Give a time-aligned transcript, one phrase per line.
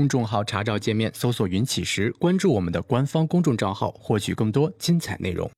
[0.00, 5.50] 公众号查找界面搜索“云起时”，关注我们的官方公众账号，获取更多精彩内容。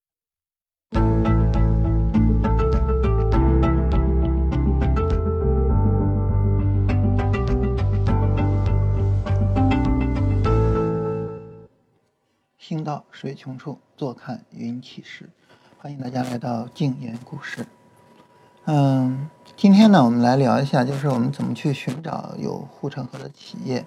[12.58, 15.30] 行到水穷处，坐看云起时。
[15.78, 17.64] 欢迎大家来到静言故事。
[18.64, 23.86] 嗯，今天呢，我们来聊一下，就是我们怎么去寻找有护城河的企业。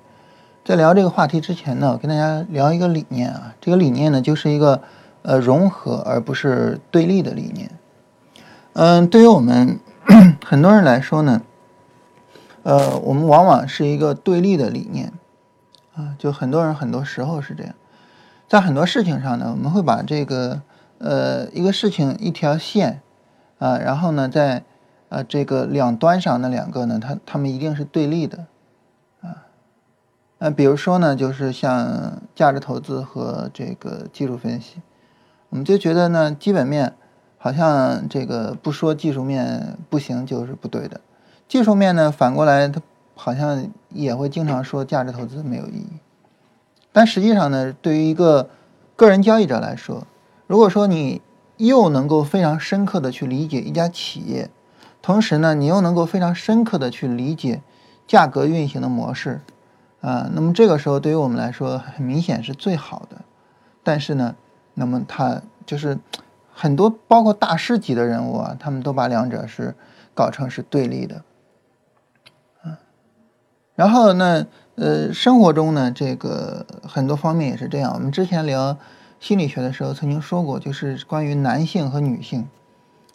[0.66, 3.54] 在聊这个话题之前呢，我跟大家聊一个理念啊。
[3.62, 4.82] 这个理念呢，就是一个
[5.22, 7.70] 呃融合而不是对立的理念。
[8.74, 9.80] 嗯，对于我们
[10.44, 11.44] 很多人来说呢，
[12.64, 15.14] 呃，我们往往是一个对立的理念
[15.94, 16.16] 啊。
[16.18, 17.76] 就很多人很多时候是这样，
[18.50, 20.64] 在很多事情上呢，我们会把这个
[20.98, 23.02] 呃一个事情一条线。
[23.60, 24.64] 啊，然后呢，在
[25.10, 28.48] 呃这个两端上那两个呢，它它们一定是对立的，
[30.38, 34.82] 呃，比如说呢，就是像价值投资和这个技术分析，
[35.50, 36.94] 我们就觉得呢，基本面
[37.38, 41.00] 好像这个不说技术面不行就是不对的，
[41.48, 42.82] 技术面呢反过来它
[43.16, 46.00] 好像也会经常说价值投资没有意义，
[46.92, 48.50] 但实际上呢，对于一个
[48.98, 50.06] 个人交易者来说，
[50.48, 51.22] 如果说你
[51.56, 54.50] 又能够非常深刻的去理解一家企业，
[55.02, 57.62] 同时呢，你又能够非常深刻的去理解
[58.06, 59.40] 价格运行的模式，
[60.06, 63.22] 啊，那么这个时候对于我们来说很明显是最好的。
[63.84, 64.36] 但是呢，
[64.76, 65.98] 那么他就是
[66.54, 69.74] 很多包括大师级的人物啊，他们都把两者是
[70.14, 71.24] 搞成是对立的，
[72.62, 72.78] 啊，
[73.76, 77.92] 然后呢，呃，生活中呢，这个很多方面也是这样。
[77.94, 78.78] 我们之前聊。
[79.18, 82.48] 心理学的时候曾经说过，就是关于男性和女性，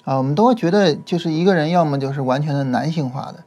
[0.02, 3.44] 啊，我们都会觉得就是一个人要么就是完全的男性化的，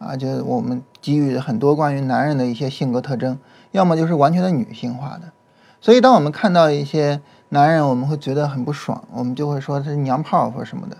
[0.00, 3.38] 啊，就是我们给予很多关于男人的一些性格特征，
[3.70, 5.30] 要么就是完全的女性化的。
[5.78, 7.20] 所以当我们看到一些
[7.50, 10.96] 男人，我们会觉得很不爽，我们就会说他是娘炮或什么的。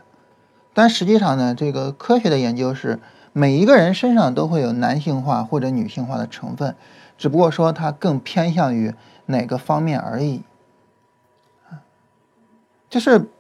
[0.74, 3.00] 但实际上呢，这个科学的研究是
[3.32, 6.76] 每一个人身上都会有男性化或者女性化的成分，
[7.16, 8.94] 只不过说它更偏向于
[9.26, 10.42] 哪个方面而已。
[12.90, 13.30] 就是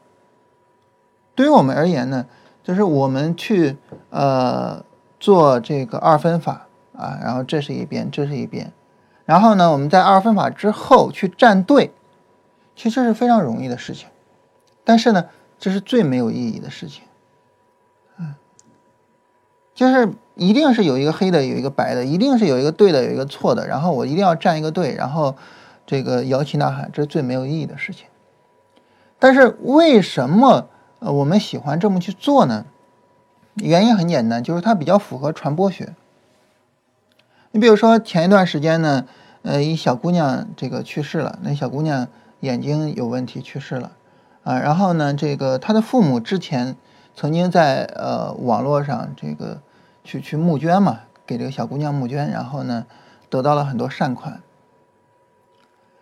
[1.34, 2.24] 对于我们而言呢，
[2.62, 3.76] 就是我们去
[4.10, 4.84] 呃
[5.20, 6.66] 做这个二分法
[6.96, 8.72] 啊，然后这是一边，这是一边，
[9.24, 11.92] 然后呢，我们在二分法之后去站队，
[12.74, 14.08] 其实是非常容易的事情，
[14.82, 15.26] 但是呢，
[15.58, 17.04] 这是最没有意义的事情，
[18.18, 18.34] 嗯，
[19.74, 25.36] 就是一定是有一个黑的，有一个白的，一定是有一个对的，有一个错的，然后我一定要站一个队，然后
[25.86, 28.06] 这个摇旗呐喊，这是最没有意义的事情。
[29.18, 30.68] 但是为什么
[31.00, 32.64] 呃我们喜欢这么去做呢？
[33.60, 35.94] 原因很简单，就是它比较符合传播学。
[37.52, 39.06] 你比如说前一段时间呢，
[39.42, 42.08] 呃一小姑娘这个去世了，那小姑娘
[42.40, 43.92] 眼睛有问题去世了，
[44.44, 46.76] 啊，然后呢这个她的父母之前
[47.14, 49.60] 曾经在呃网络上这个
[50.04, 52.86] 去去募捐嘛，给这个小姑娘募捐，然后呢
[53.28, 54.40] 得到了很多善款。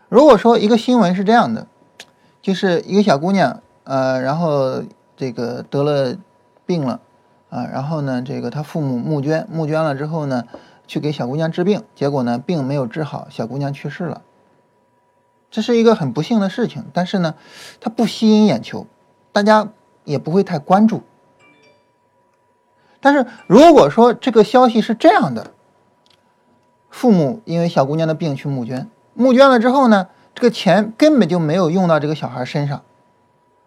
[0.09, 1.67] 如果说一个新闻是这样的。
[2.41, 4.83] 就是一个小姑娘，呃，然后
[5.17, 6.17] 这个得了
[6.65, 7.01] 病了，
[7.51, 10.45] 啊，然后呢，这个他父母募捐，募捐了之后呢，
[10.87, 14.23] 去给小姑娘治病，结果呢，病没有治好，小姑娘去世了。
[15.51, 17.35] 这是一个很不幸的事情，但是呢，
[17.81, 18.87] 它不吸引眼球，
[19.33, 19.69] 大家
[20.05, 21.03] 也不会太关注。
[23.01, 25.53] 但是如果说这个消息是这样的，
[26.91, 30.09] 父母因为小姑娘的病去募捐，募捐了之后呢？
[30.35, 32.83] 这个钱根本就没有用到这个小孩身上，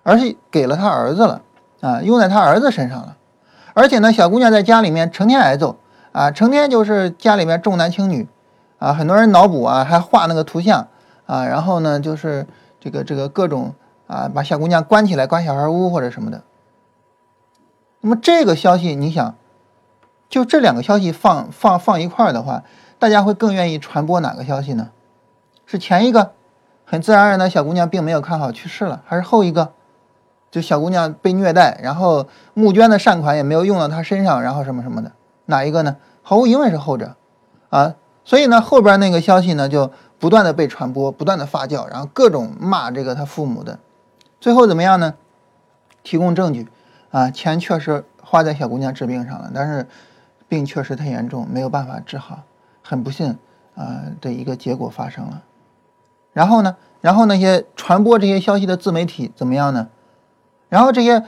[0.03, 1.41] 而是给了他儿子了
[1.81, 3.17] 啊，用在他儿子身上了。
[3.73, 5.77] 而且呢，小姑娘在家里面成天挨揍
[6.11, 8.27] 啊，成天就是家里面重男轻女
[8.79, 10.87] 啊，很多人脑补啊，还画那个图像
[11.25, 12.47] 啊，然后呢，就是
[12.79, 13.73] 这个这个各种
[14.07, 16.43] 啊，把小姑娘关起来，关小孩屋或者什么的。
[18.01, 19.35] 那么这个消息，你想，
[20.29, 22.63] 就这两个消息放放放一块儿的话，
[22.99, 24.89] 大家会更愿意传播哪个消息呢？
[25.65, 26.31] 是前一个？
[26.83, 29.71] 很自然而然的小姑娘并没有看好去世了，还是后一个，
[30.51, 35.13] 就小姑娘被虐待，然后募捐的善款也没有用到她身上，然后什么什么的，
[35.45, 35.95] 哪一个呢？
[36.21, 37.15] 毫无疑问是后者，
[37.69, 37.95] 啊，
[38.25, 39.89] 所以呢后边那个消息呢就
[40.19, 43.79] 不断的被传播，不断的发酵，然后各种骂这个他父母的，
[44.39, 45.13] 最后怎么样呢？
[46.03, 46.67] 提供证据，
[47.11, 49.87] 啊，钱确实花在小姑娘治病上了，但是
[50.49, 52.39] 病确实太严重，没有办法治好，
[52.83, 53.37] 很不幸
[53.75, 55.41] 啊的一个结果发生了。
[56.33, 56.75] 然后呢？
[57.01, 59.89] 然后那些传播这些消息的自媒体怎么样呢？
[60.71, 61.21] 然后这些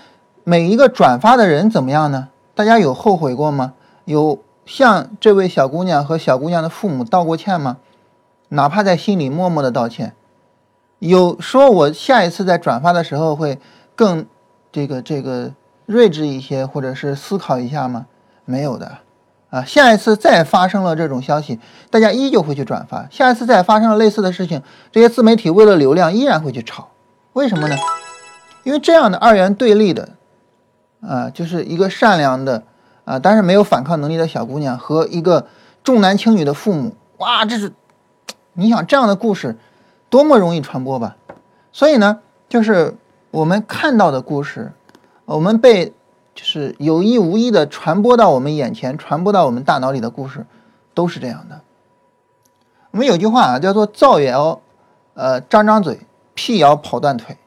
[0.46, 2.30] 每一个转发的人怎么样呢？
[2.56, 3.74] 大家有后悔过吗？
[4.06, 7.78] 有向这位小姑娘和小姑娘的父母道过歉吗？
[8.48, 10.14] 哪怕在心里默默的道歉。
[11.00, 13.60] 有说我下一次在转发的时候会
[13.98, 14.26] 更
[14.72, 15.52] 这个这个
[15.88, 18.06] 睿智一些，或者是思考一下吗？
[18.46, 19.00] 没有的。
[19.50, 21.60] 啊，下一次再发生了这种消息，
[21.92, 23.06] 大家依旧会去转发。
[23.12, 26.88] 下一次再发生了类似的事情，这些自媒体为了流量依然会去炒。
[27.34, 27.76] 为什么呢？
[28.64, 30.10] 因为这样的二元对立的，
[31.02, 32.64] 啊，就是一个善良的
[33.06, 35.48] 啊，但是没有反抗能力的小姑娘和一个
[35.84, 37.72] 重男轻女的父母，哇，这是，
[38.54, 39.58] 你想这样的故事
[40.10, 41.16] 多么容易传播吧？
[41.72, 42.20] 所以呢，
[42.50, 42.96] 就是
[43.32, 44.74] 我们看到的故事，
[45.26, 45.94] 我们被。
[46.36, 50.48] 就是有意无意的传播到我们眼前、传播到我们大脑里的故事，
[50.96, 51.62] 都是这样的。
[52.90, 54.60] 我们有句话啊，叫做“造谣，
[55.14, 56.00] 呃，张张嘴，
[56.34, 57.38] 辟谣跑断腿”。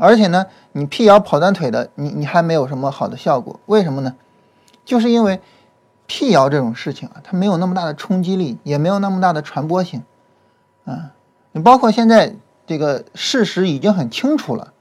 [0.00, 3.60] 而且呢，你辟谣跑断腿的，你你还没有什么好的效果。
[3.66, 4.16] 为什么呢？
[4.84, 5.40] 就是因为
[6.06, 10.02] 辟谣这种事情啊，它没有那么大的冲击力，也没有那么大的传播性。
[10.86, 11.12] 啊，
[11.52, 12.34] 你包括现在
[12.66, 14.72] 这个事实已经很清楚了，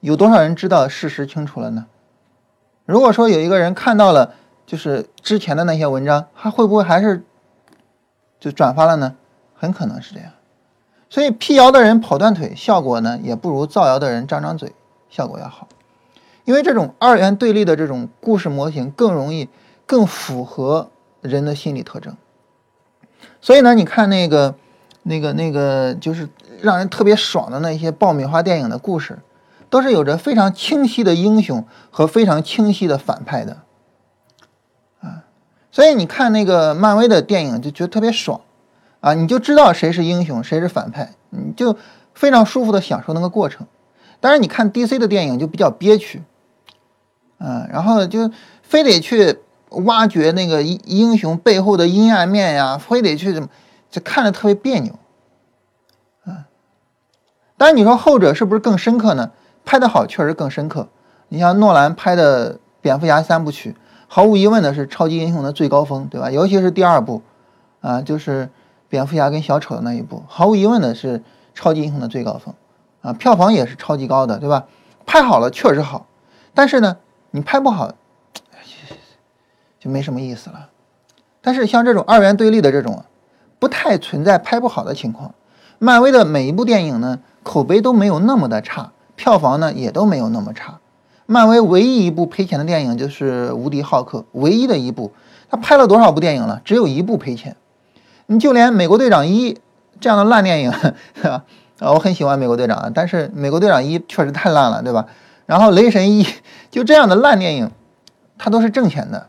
[0.00, 1.86] 有多少人知道事实清楚了呢？
[2.84, 4.34] 如果说有一个人看到了，
[4.66, 7.24] 就是之前的那些文章，他会不会还是
[8.38, 9.16] 就转发了呢？
[9.54, 10.30] 很可能是这样。
[11.12, 14.72] 所以辟谣的人跑断腿，效果呢也不如造谣的人张张嘴
[15.10, 15.68] 效果要好。
[16.46, 19.50] 因为这种二元对立的这种故事模型更容易、
[19.84, 20.88] 更符合
[21.20, 22.16] 人的心理特征。
[23.42, 24.54] 所以呢，你看那个、
[25.02, 26.30] 那个、那个，就是
[26.62, 29.18] 让人特别爽的那些爆米花电影的故事。
[29.68, 33.62] 都是有着非常清晰的英雄和非常清晰的反派的，
[35.00, 35.24] 啊，
[35.70, 38.42] 所以你看那个漫威的电影就觉得特别爽，
[39.02, 41.76] 啊，你就知道谁是英雄谁是反派，你就
[42.14, 43.66] 非常舒服的享受那个过程。
[44.20, 46.22] 当然，你看 DC 的电影就比较憋屈，
[47.38, 48.30] 嗯，然后就
[48.62, 49.40] 非得去
[49.70, 53.48] 挖掘那个英雄背后的阴暗面呀，非得去怎么，
[53.90, 54.92] 就看着特别别扭，
[56.24, 56.46] 啊，
[57.56, 59.32] 当然你说后者是不是更深刻呢？
[59.64, 60.88] 拍的好，确实更深刻。
[61.28, 63.74] 你像诺兰拍的《蝙蝠侠》三部曲，
[64.06, 66.30] 毫无疑问的是超级英雄的最高峰，对吧？
[66.30, 67.22] 尤其是第二部，
[67.80, 68.50] 啊，就是
[68.92, 71.22] 蝙蝠侠跟小丑的那一部，毫无疑问的是
[71.54, 72.54] 超级英雄的最高峰，
[73.00, 74.66] 啊，票房也是超级高的，对吧？
[75.06, 76.04] 拍好了确实好，
[76.52, 76.98] 但是呢，
[77.30, 77.94] 你拍不好，
[79.80, 80.68] 就没什么意思了。
[81.40, 83.06] 但是像这种二元对立的这种，
[83.58, 85.34] 不太存在拍不好的情况。
[85.78, 88.92] 漫威的每一部电影呢，口碑都没有那么的差。
[89.16, 90.80] 票房呢也都没有那么差，
[91.24, 95.12] 漫威唯一一部赔钱的电影就是《无敌浩克》，唯一的一部。
[95.48, 96.60] 他拍了多少部电影了？
[96.62, 97.56] 只有一部赔钱。
[98.26, 99.54] 你就连《美国队长一》
[100.00, 100.72] 这样的烂电影，
[101.14, 101.44] 对吧？
[101.80, 105.06] 我很喜欢《美国队长》，但是《美国队长一》确实太烂了，对吧？
[105.46, 106.24] 然后《雷神一》
[106.70, 107.70] 就这样的烂电影，
[108.38, 109.28] 它都是挣钱的。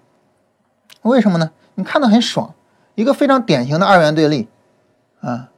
[1.02, 1.52] 为什么呢？
[1.76, 2.54] 你看的很爽，
[2.96, 4.48] 一个非常典型的二元对立
[5.22, 5.50] 啊。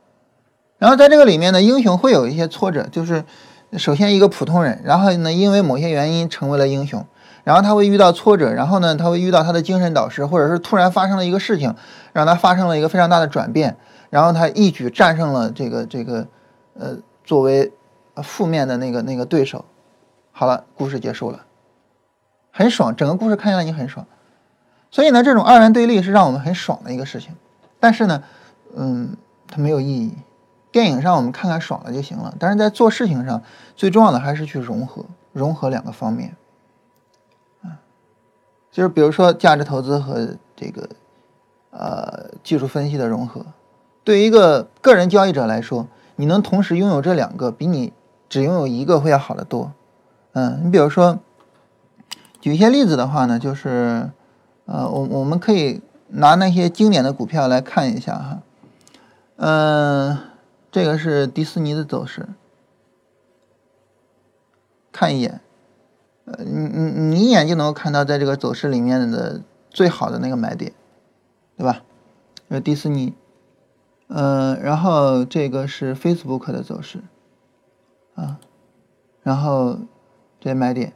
[0.78, 3.24] 然后在这个里面呢，英雄会有一些挫折，就是。
[3.78, 7.06] 首先，一个普通人，然后呢，因为某些原因成为了英雄，
[7.46, 11.74] 然后他会遇到挫折，然后呢，他会遇到他的精神导师，或者是突然发生了一个事情，
[12.12, 13.78] 让他发生了一个非常大的转变，
[14.10, 16.28] 然后他一举战胜了这个这个，
[16.78, 17.72] 呃，作为
[18.24, 19.64] 负面的那个那个对手。
[20.32, 21.46] 好了，故事结束了，
[22.52, 24.06] 很爽，整个故事看下来你很爽。
[24.90, 27.36] 所以呢，这种二元对立是让我们很爽的一个事情，
[27.80, 28.24] 但是呢，
[28.76, 29.16] 嗯，
[29.48, 30.14] 它没有意义。
[30.72, 33.42] 电影上我们看看爽了就行了，但是在做事情上，
[33.76, 36.36] 最重要的还是去融合，融合两个方面，
[38.76, 40.90] 就是比如说价值投资和这个
[41.72, 43.46] 呃技术分析的融合，
[44.04, 47.94] 对于一个个人交易者来说，你能同时拥有这两个，比你
[48.28, 49.72] 只拥有一个会要好得多。
[50.34, 51.20] 嗯，你比如说
[52.42, 54.12] 举一些例子的话呢，就是
[54.66, 55.80] 呃，我我们可以
[56.10, 58.42] 拿那些经典的股票来看一下哈，
[59.38, 60.18] 嗯。
[60.72, 62.28] 这个是迪士尼的走势，
[64.92, 65.40] 看一眼，
[66.26, 70.74] 呃，你你你一眼就能够看到，在这个走势里面的最好的那个买点，
[71.58, 71.84] 对吧？
[72.50, 73.14] 呃，迪士尼，
[74.08, 77.00] 呃，然后这个是 Facebook 的走势，
[78.16, 78.40] 啊，
[79.24, 79.78] 然后
[80.40, 80.94] 这买点，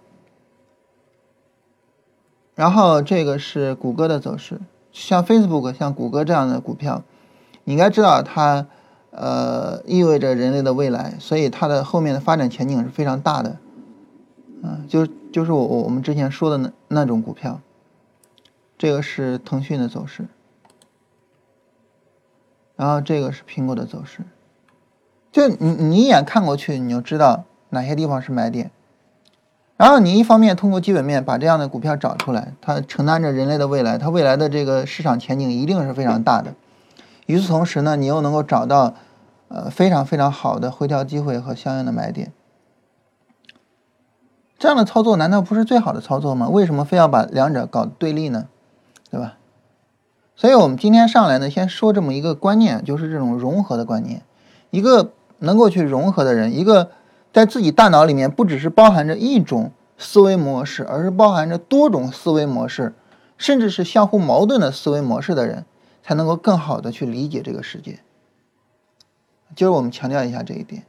[2.56, 4.60] 然后这个是谷歌的走势，
[4.92, 7.04] 像 Facebook、像谷歌这样的股票，
[7.64, 8.68] 你应该知道它。
[9.12, 13.58] 呃，意味着人类的未来，所以它的后面的发展前景是非常大的。
[14.62, 17.62] 嗯，就是就是我我我们之前说的那那种股票，
[18.78, 20.26] 这个是腾讯的走势，
[22.76, 24.22] 然后这个是苹果的走势。
[25.32, 28.72] 就你你一眼看过去，你就知道哪些地方是买点。
[29.78, 36.54] 然后你一方面通过基本面把这样的股票找出来，它承担着人类的未来，它未来的这个市场前景一定是非常大的。
[37.28, 38.96] 与此同时呢，你又能够找到
[39.48, 42.34] 呃非常非常好的回调机会和相应的买点。
[44.60, 46.50] 这样的操作难道不是最好的操作吗？
[46.50, 48.48] 为什么非要把两者搞对立呢？
[49.10, 49.38] 对吧？
[50.36, 54.22] 所以我们今天上来呢，先说这么一个观念，就是这种融合的观念。
[54.70, 56.92] 一个能够去融合的人，一个
[57.32, 62.94] 在自己大脑里面不只是包含着一种思维模式，而是包含着多种思维模式，
[63.38, 65.66] 甚至是相互矛盾的思维模式的人，
[66.04, 68.00] 才能够更好的去理解这个世界。
[69.56, 70.84] 就是我们强调一下这一点。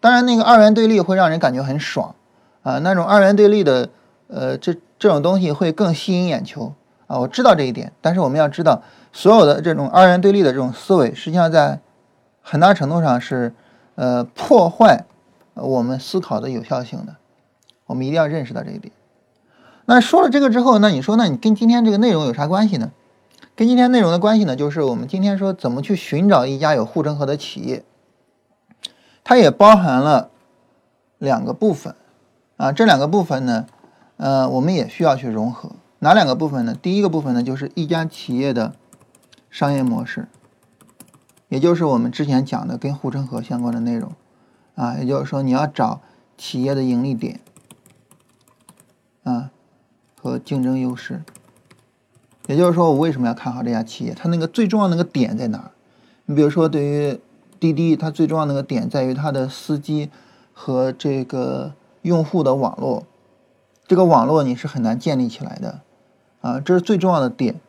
[0.00, 2.14] 当然，那个二元对立会让人感觉很爽
[2.66, 3.88] 啊，那种二元对立的，
[4.26, 6.74] 呃，这这种东西会更吸引眼球
[7.06, 7.20] 啊。
[7.20, 8.82] 我知道这一点，但是我们要知道，
[9.12, 11.78] 所有的这种二元对立的这种思维，实际上在
[12.42, 13.54] 很大程度上是，
[13.94, 15.04] 呃，破坏
[15.54, 17.14] 我们思考的有效性的。
[17.86, 18.92] 我们一定要认识到这一点。
[19.84, 22.90] 那说了这个之后，那你说，那你跟今天这个内容有啥关系呢？
[23.54, 27.84] 跟今天内容的关系呢，就是我们今天说怎么去寻找一家有护城河的企业。
[29.22, 30.30] 它也包含了
[31.18, 31.94] 两个部分
[32.56, 33.66] 啊，这两个部分呢，
[34.16, 35.72] 呃，我们也需要去融合。
[35.98, 36.74] 哪两个部分呢？
[36.74, 38.74] 第一个部分呢，就是一家企业的
[39.50, 40.28] 商业模式，
[41.48, 44.12] 也就是我们之前讲的跟护城河相关的内容
[44.74, 46.00] 啊，也就是说你要找
[46.36, 47.40] 企业的盈利点
[49.24, 49.50] 啊
[50.20, 51.22] 和竞争优势。
[52.46, 54.14] 也就是说，我为什么要看好这家企业？
[54.14, 55.70] 它那个最重要那个点在哪儿？
[56.26, 57.18] 你比如说，对于
[57.58, 60.10] 滴滴它最重要那个点在于它的司机
[60.52, 61.72] 和这个
[62.06, 63.04] 用户的网络，
[63.88, 65.80] 这个网络你是很难建立起来的，
[66.40, 67.60] 啊，这是最重要的点。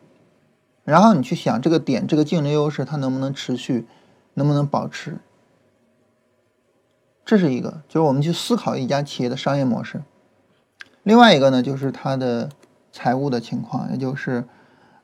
[0.84, 3.86] 然后你去想这个点，这个竞争优势它能不能持续，
[4.34, 5.18] 能不能保持？
[7.24, 10.02] 这是一个，就是我们去思考一家企业的商业模式。
[11.02, 12.48] 另外一个呢，就是它的
[12.92, 14.44] 财务的情况，也就是，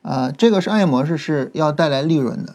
[0.03, 2.55] 啊，这个商业模式是要带来利润的。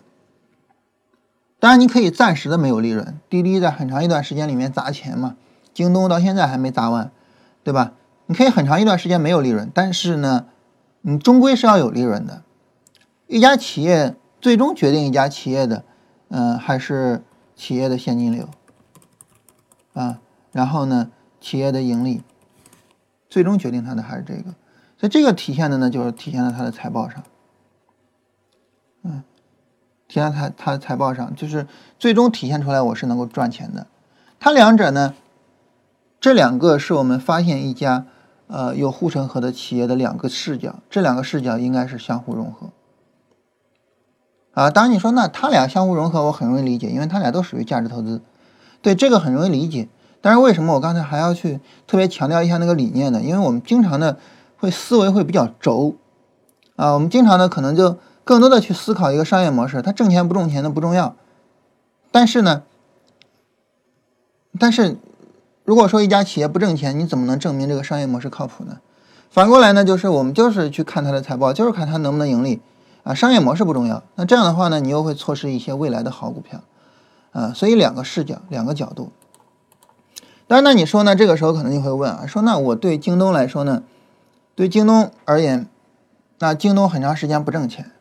[1.60, 3.20] 当然，你可以暂时的没有利润。
[3.30, 5.36] 滴滴在很长一段时间里面砸钱嘛，
[5.74, 7.12] 京东到现在还没砸完，
[7.64, 7.94] 对吧？
[8.26, 10.48] 你可以很长一段时间没有利润，但是呢，
[11.02, 12.44] 你终归是要有利润的。
[13.28, 15.84] 一家企业最终决定一家企业的，
[16.30, 17.24] 嗯，还是
[17.56, 18.48] 企业的现金流
[19.94, 20.20] 啊，
[20.52, 22.22] 然后呢，企业的盈利，
[23.30, 24.56] 最终决定它的还是这个。
[24.98, 27.24] 所以这个体现的呢，就是体现在它的财报上，
[29.04, 29.24] 嗯。
[30.08, 31.68] 体现它它的财报上，就是
[32.00, 33.86] 最终体现出来我是能够赚钱的。
[34.40, 35.14] 它两者呢，
[36.20, 38.06] 这两个是我们发现一家
[38.48, 42.70] 呃有护城河的企业的两个视角，这两个视角应该是相互融合。
[44.54, 48.22] 啊，当然你说那它俩相互融合，我很容易理解，因为它俩都属于价值投资，
[48.82, 49.88] 对这个很容易理解。
[50.22, 53.22] 但是为什么我刚才还要去特别强调一下那个理念呢？
[53.22, 54.18] 因为我们经常的
[54.58, 55.96] 会思维会比较轴
[56.76, 57.98] 啊，我们经常的可能就。
[58.26, 61.16] 更多的去思考一个商业模式，它挣钱不挣钱的不重要，
[62.12, 62.62] 但是呢，
[64.60, 64.98] 但是
[65.70, 68.80] 如果说一家企业不挣钱，你怎么能证明这个商业模式靠谱呢？
[69.30, 72.60] 反过来呢，就是我们就是去看它的财报，就是看它能不能盈利
[73.04, 74.02] 啊，商业模式不重要。
[74.16, 76.62] 那这样的话呢，你又会错失一些未来的好股票
[77.34, 77.54] 啊。
[77.54, 79.12] 所以两个视角，两个角度。
[80.48, 81.16] 当然，那你说呢？
[81.16, 83.84] 这个时候可能你会问啊，说那我对京东来说呢，
[84.56, 85.68] 对京东而言，
[86.40, 87.92] 那京东很长时间不挣钱。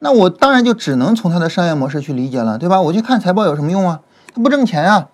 [0.00, 2.80] 那我当然就只能从它的商业模式去理解了，对吧？
[2.82, 4.00] 我去看财报有什么用啊？
[4.34, 5.10] 它不挣钱啊。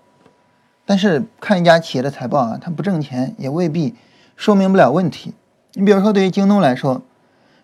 [0.84, 3.94] 但是看一家企业的财报啊，它不挣钱也未必
[4.36, 5.34] 说明不了问题。
[5.74, 7.02] 你比如说，对于京东来说，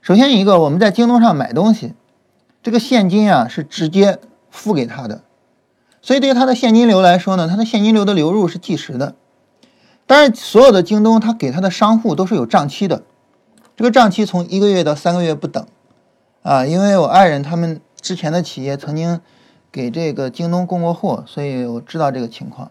[0.00, 1.94] 首先一个，我们在京东上买东西，
[2.62, 4.18] 这个现金啊是直接
[4.50, 5.22] 付给他的，
[6.00, 9.14] 所以对于它的现金流来说呢，它的现金流的流入是计时的。
[10.06, 13.02] 当然，所有的京东它给它的商户都是有账期的，
[13.76, 15.66] 这个账期从一个月到三个月不等。
[16.42, 19.20] 啊，因为我爱人他们之前的企业曾经
[19.70, 22.70] 给这个京东供过货，所以我知道这个情况。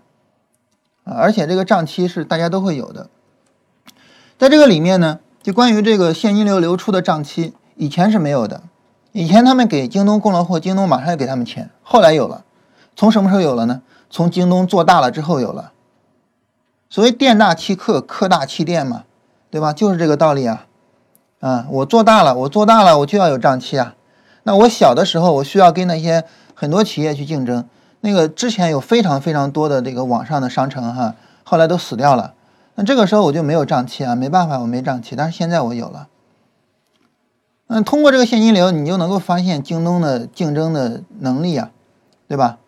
[1.16, 3.10] 而且这个账期是大家都会有的。
[4.38, 8.64] 在这个里面呢，就关于这个现金流流出的账期，以前是没有的。
[9.14, 11.70] 以前他们给京东供了货，京东马上就给他们钱。
[11.82, 12.44] 后来有了，
[12.96, 13.82] 从什么时候有了呢？
[14.10, 15.72] 从京东做大了之后有了。
[16.90, 19.04] 所谓店大欺客，客大欺店嘛，
[19.50, 19.74] 对吧？
[19.74, 20.68] 就是这个道理啊。
[21.40, 23.96] 啊，我做大了，我做大了，我就要有账期啊。
[24.44, 26.24] 那我小的时候，我需要跟那些
[26.54, 27.68] 很多企业去竞争。
[28.01, 32.34] 那个之前有非常非常多的这个网上的商城哈，后来都死掉了。
[32.75, 35.16] 那这个时候我就没有账期啊，没办法，我没账期。
[35.16, 36.08] 但是现在我有了。
[37.68, 41.72] 嗯，通过这个现金流，你就能够发现京东的竞争的能力啊，
[42.27, 42.60] 对吧？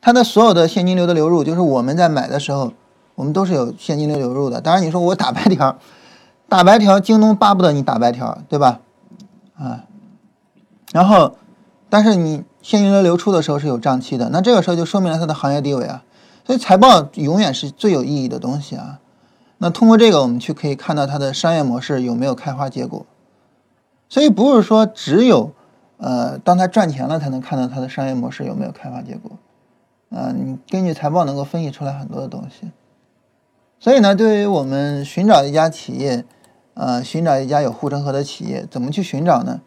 [0.00, 2.72] 它的所有的现金流的流入，就是我们在买的时候，
[3.14, 4.60] 我们都是有现金流流入的。
[4.60, 5.76] 当然，你说我打白条。
[6.48, 8.80] 打白条，京东巴不得你打白条，对吧？
[9.58, 9.84] 啊，
[10.92, 11.36] 然后
[11.90, 16.04] 但是你现金流流出的时候是有账期的，那这个时候就说明了它的行业地位啊。
[16.44, 19.00] 所以财报永远是最有意义的东西啊。
[19.58, 23.04] 那通过这个，我们去可以看到它的商业模式有没有开花结果。
[24.08, 25.52] 所以不是说只有
[25.98, 29.32] 呃当它赚钱了才能看到它的商业模式有没有开花结果。
[30.10, 32.70] 啊，你根据财报能够分析出来很多的东西。
[33.78, 36.24] 所以呢，对于我们寻找一家企业，
[36.74, 39.60] 呃，寻找一家有护城河的企业，怎么去寻找呢？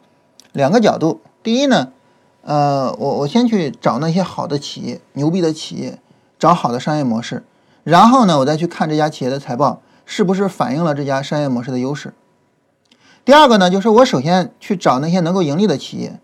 [0.52, 1.22] 两个角度。
[1.44, 1.92] 第一呢，
[2.44, 6.00] 呃，我我先去找那些好的企业、牛逼的企业，
[6.40, 7.44] 找好的商业模式，
[7.84, 12.14] 然后呢，我再去看这家企业的财报是不是反映了这家商业模式的优势。
[13.24, 16.20] 第二个呢，就是我首先去找那些能够盈利的企业。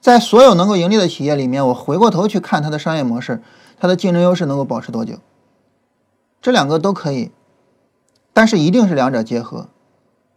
[0.00, 3.40] 在所有能够盈利的企业里面，我回过头去看它的商业模式，
[3.78, 5.14] 它的竞争优势能够保持多久？
[6.42, 7.30] 这两个都可以，
[8.34, 9.68] 但是一定是两者结合，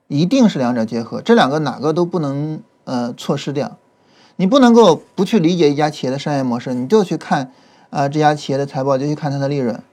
[0.07, 3.75] 一定是两者结合，这两个哪个都不能呃错失掉。
[4.37, 7.51] 你不能够不去理解一家企业的商业模式，你就去看
[7.89, 9.83] 啊这家企业的财报，就去看它的利润，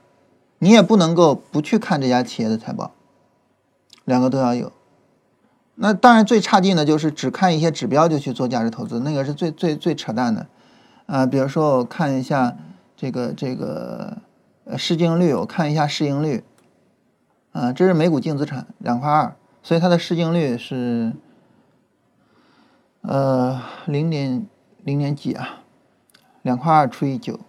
[0.59, 2.93] 你也不能够不去看这家企业的财报，
[4.05, 4.71] 两个都要有。
[5.75, 10.47] 那当然，最差劲的就是只看一些指标就去做价值投资，那个是最最最扯淡的。
[11.05, 12.55] 啊，比如说我看一下
[12.95, 14.17] 这个这个
[14.77, 16.43] 市净率，我看一下市盈率，
[17.51, 21.11] 啊，这是每股净资产两块二，所以它的市净率是
[23.07, 24.47] 呃零点
[24.83, 25.63] 零点几啊，
[26.41, 27.39] 两块二除以九，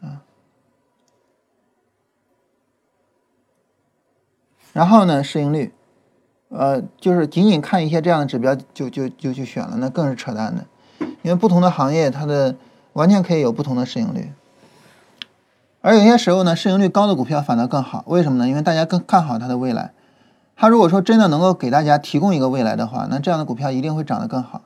[0.00, 0.22] 啊，
[4.72, 5.72] 然后呢市盈率。
[6.54, 10.66] 呃，就是仅仅看一些这样的指标就就就去选了，那更是扯淡的。
[11.22, 12.54] 因为不同的行业，它的
[12.92, 14.34] 完全可以有不同的市盈率。
[15.80, 18.46] 而有些时候呢，市盈率高的股票反倒更好，为什么呢？
[18.46, 19.94] 因为大家更看好它的未来。
[20.54, 24.60] 它如果说真的能够给大家提供一个未来的话，那这样的股票一定会涨得更好。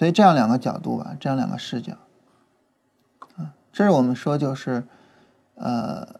[0.00, 1.92] 所以这样两个角度吧，这样两个视角，
[3.36, 4.86] 啊，这是我们说就是，
[5.56, 6.18] 呃。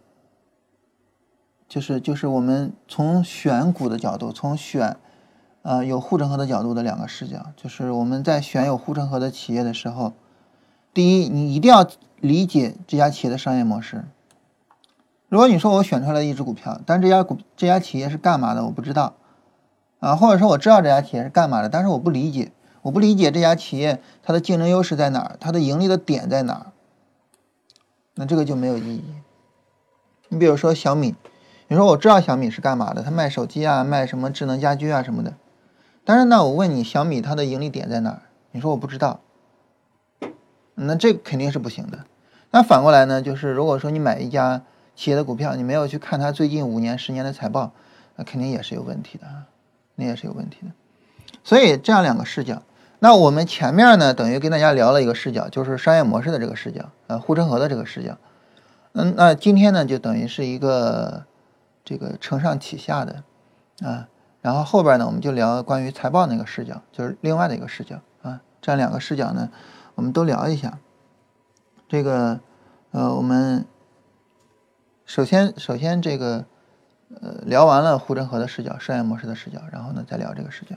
[1.66, 4.98] 就是就是我们从选股的角度，从选，
[5.62, 7.46] 呃有护城河的角度的两个视角。
[7.56, 10.12] 就是我们在选有护城河的企业的时候，
[10.92, 14.04] 第一，你一定要理解这家企业的商业模式。
[15.30, 19.14] 如果你说我选出来一只股票，但这家股这家企业是干嘛的，我不知道，
[20.00, 22.50] 啊，或者说我知道这家企业是干嘛的，但是我不理解，
[22.82, 26.66] 我不理解这家企业它的竞争优势在哪儿，它的盈利的点在哪儿，
[28.14, 29.04] 那这个就没有意义。
[30.28, 31.14] 你比如说小米。
[31.72, 35.34] 你说我知道小米是干嘛的，它卖手机啊，卖什么智能家居啊什么的。
[36.04, 38.22] 但是呢，我问你，小米它的盈利点在哪儿？
[38.50, 39.20] 你说我不知道，
[40.74, 42.06] 那这肯定是不行的。
[42.50, 44.62] 那反过来呢，就是如果说你买一家
[44.96, 47.70] 企业的股票，你没有去看它最近五年、十年的财报，
[48.16, 49.46] 那肯定也是有问题的啊，
[49.94, 50.72] 那也是有问题的。
[51.44, 52.64] 所以这样两个视角，
[53.00, 58.16] 那我们前面呢，等于跟大家聊了一个视角，就是商业模式的这个视角，呃，护城河的这个视角。
[58.92, 61.24] 嗯，那今天呢，就等于是一个。
[61.82, 63.24] 这个承上启下的，
[63.82, 64.06] 啊，
[64.42, 68.42] 然后后边呢，我们就聊关于财报那个视角，就是另外的一个视角啊。
[68.60, 69.50] 这样两个视角呢，
[69.96, 70.78] 我们都聊一下。
[71.88, 72.38] 这个，
[72.92, 73.64] 呃，我们
[75.04, 76.44] 首先首先这个，
[77.20, 80.76] 呃，聊完了护城河的视角、商业模式的视角，然后呢，再聊这个视角。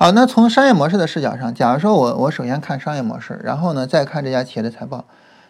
[0.00, 5.04] 好，那从商业模式的视角上，假如说我我首先看商业模式，然后呢，再看这家企业的财报，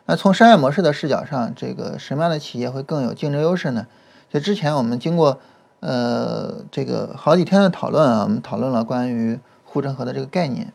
[0.06, 3.86] 那从商业模式的视角上，这个什么样的企业会更有竞争优势呢？
[4.32, 5.38] 就之前我们经过
[5.80, 10.72] 呃这个好几天的讨论啊，我们讨论了关于护城河的这个概念，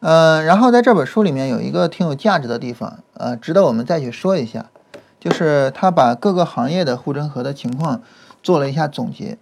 [0.00, 4.70] 呃，然后在这本书里面有一个挺有价值的地方，呃，值得我们再去说一下，
[5.20, 8.00] 就是他把各个行业的护城河的情况
[8.42, 9.36] 做了一下总结，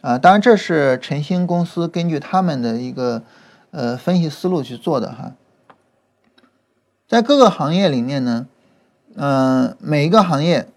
[0.00, 3.22] 啊，当然这是晨星公司根据他们的一个
[3.70, 5.32] 呃分析思路去做的哈，
[7.08, 8.46] 在各个行业里面呢，
[9.16, 10.68] 嗯，每一个行业。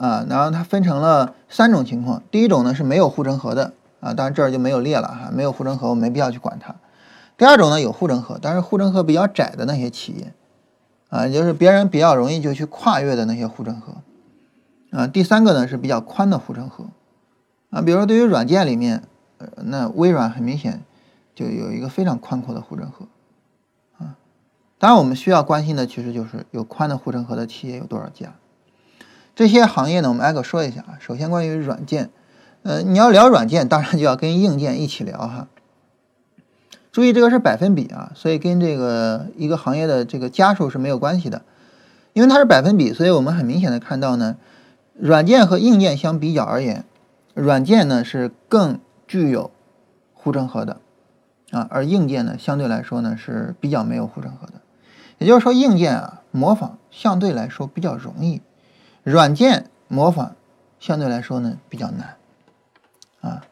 [0.00, 2.22] 啊，然后它分成了三种情况。
[2.30, 6.72] 第一种呢是没有护城河的啊，当然这儿就没有列了哈，没有护城河我没必要去管它。
[7.36, 10.32] 第二种呢有护城河，但是护城河比较窄的那些企业
[11.08, 13.94] 啊，就是别人比较容易就去跨越的那些护城河
[14.96, 15.08] 啊。
[15.08, 16.84] 第三个呢是比较宽的护城河
[17.70, 19.02] 啊，比如说对于软件里面，
[19.38, 20.82] 呃，那微软很明显
[21.34, 23.06] 就有一个非常宽阔的护城河
[23.98, 24.16] 啊。
[24.78, 28.34] 当然我们需要关心的其实就是有宽的护城河的企业有多少家。
[29.34, 30.98] 这些行业呢，我们挨个说一下啊。
[30.98, 32.10] 首先，关于软件，
[32.62, 35.46] 呃，你要聊软件，当然就要跟硬件一起聊哈。
[36.90, 41.42] 注意，这个是百分比啊，所以跟这个一个行业的这个家数是没有关系的。
[42.14, 44.36] 因为它是百分比，所以我们很明显的看到呢，
[44.98, 46.84] 软件和硬件相比较而言，
[47.40, 49.50] 软件呢是更具有
[50.12, 50.80] 护城河的
[51.52, 54.54] 啊，而硬件呢相对来说呢是比较没有护城河的。
[55.18, 58.40] 也就是说，硬件啊模仿相对来说比较容易，
[59.02, 60.36] 软件模仿
[60.80, 62.16] 相对来说呢比较难。
[63.20, 63.44] 啊，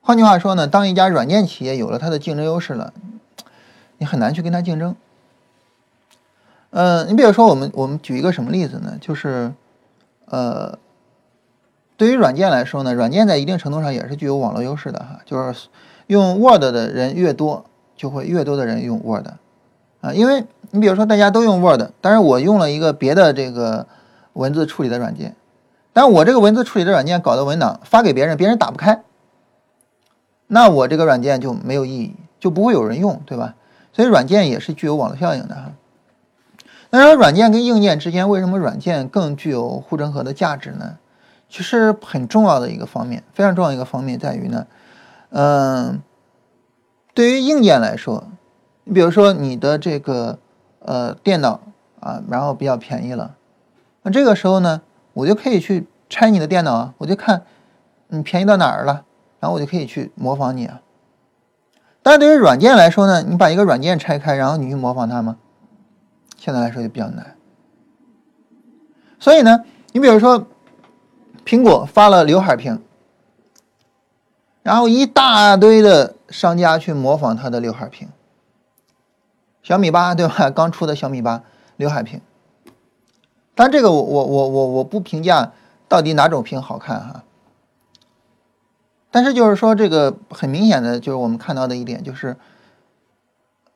[0.00, 2.92] 换句话说呢，当一家软件企业有了它的竞争优势了，
[3.98, 4.96] 你很难去跟它竞争。
[6.70, 8.96] 嗯，你比如说我们我们举一个什么例子呢？
[9.00, 9.52] 就是
[10.24, 10.78] 呃。
[11.96, 15.68] 对于软件来说呢，软件在一定程度上也是具有网络优势的哈，就是
[16.06, 17.64] 用 Word 的人越多，
[17.96, 19.26] 就会越多的人用 Word，
[20.02, 23.86] 啊，因为你比如说大家都用 Word，但是我用了一个别的这个
[24.34, 25.34] 文字处理的软件，
[25.92, 29.02] 但我这个文字处理的软件搞的文档发给别人，别人打不开，
[30.46, 33.54] 那我这个软件就没有意义，就不会有人用，对吧？
[33.94, 35.72] 所以软件也是具有网络效应的哈。
[36.90, 40.98] 那说软件跟硬件之间为什么软件更具有护城河的价值呢？
[41.48, 44.66] 其实很重要的一个方面，非常重要一个方面在于呢，
[45.30, 46.02] 嗯，
[47.14, 48.28] 对于硬件来说，
[48.84, 50.38] 你比如说你的这个
[50.80, 51.60] 呃电脑
[52.00, 53.36] 啊，然后比较便宜了，
[54.02, 54.82] 那这个时候呢，
[55.12, 57.44] 我就可以去拆你的电脑啊，我就看
[58.08, 59.04] 你便宜到哪儿了，
[59.38, 60.82] 然后我就可以去模仿你啊。
[62.02, 65.36] 但是对于软件来说呢，你把一个软件拆开，然后你去模仿它吗？
[66.36, 67.36] 现在来说就比较难。
[69.20, 70.48] 所以呢，你比如说。
[71.46, 72.82] 苹果发了刘海屏，
[74.64, 78.08] 然后一大堆的商家去模仿它的刘海屏。
[79.62, 80.50] 小米八对吧？
[80.50, 81.44] 刚出的小米八
[81.76, 82.20] 刘海屏，
[83.54, 85.52] 但这个我我我我我不评价
[85.86, 87.22] 到底哪种屏好看哈。
[89.12, 92.36] 但是就是说这个很明显的就是我们看到的一点就是，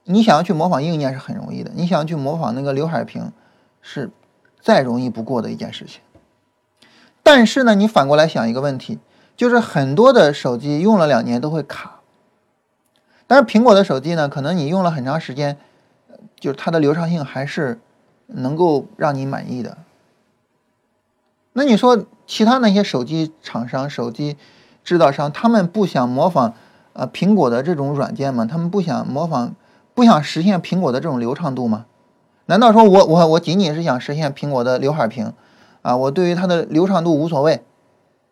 [0.04, 3.32] 你想要去模仿硬件是很容易的，你想要去模仿那个刘海屏
[3.80, 4.10] 是
[4.60, 6.00] 再容易不过的一件事情。
[7.32, 8.98] 但是呢，你反过来想一个问题，
[9.36, 12.00] 就是很多的手机用了两年都会卡。
[13.28, 15.56] 但是苹果的手机呢，可能你用了很长时间，
[16.40, 17.78] 就是它的流畅性还是
[18.26, 19.78] 能够让你满意的。
[21.52, 24.36] 那你说其他那些手机厂商、手机
[24.82, 26.54] 制造商，他们不想模仿
[26.94, 28.44] 呃苹果的这种软件吗？
[28.44, 29.54] 他们不想模仿，
[29.94, 31.86] 不想实现苹果的这种流畅度吗？
[32.46, 35.32] 难道说我我我仅仅是想实现苹果的刘海屏？
[35.82, 37.64] 啊，我对于它的流畅度无所谓，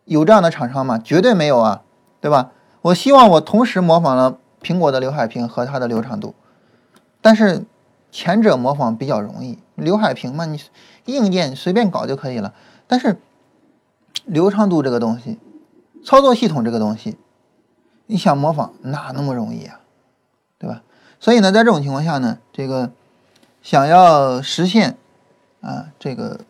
[0.05, 0.99] 有这样的厂商吗？
[0.99, 1.81] 绝对没有啊，
[2.21, 2.51] 对吧？
[2.81, 6.35] 我希望我同时模仿了苹果的刘海屏和它的流畅度，
[7.21, 7.65] 但是
[8.11, 10.61] 前者模仿比较容易，刘海屏嘛，你
[11.05, 12.53] 硬件随便搞就可以了。
[12.87, 13.19] 但是
[14.25, 15.39] 流畅度这个东西，
[16.05, 17.17] 操作系统这个东西，
[18.05, 19.79] 你想模仿哪那么容易啊，
[20.59, 20.83] 对吧？
[21.19, 22.91] 所以呢，在这种情况下呢，这个
[23.61, 24.97] 想要实现
[25.61, 26.41] 啊，这个。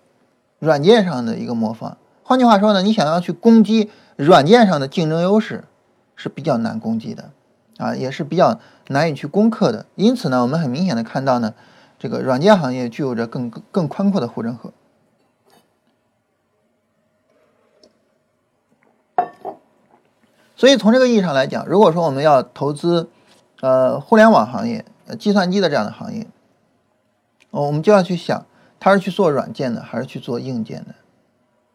[0.59, 5.63] 软件上的一个模仿，换句话说呢，你想要去攻击软件上的竞争优势
[6.17, 7.31] 是比较难攻击的，
[7.77, 9.85] 啊，也是比较难以去攻克的。
[9.95, 11.53] 因此呢，我们很明显的看到呢，
[11.97, 14.73] 这个软件行业具有着更更宽阔的护城河。
[20.57, 23.09] 所以从这个意义上来讲，如果说我们要投资
[23.61, 26.27] 呃互联网行业、呃计算机的这样的行业，
[27.49, 28.45] 我们就要去想。
[28.79, 30.95] 它是去做软件的还是去做硬件的？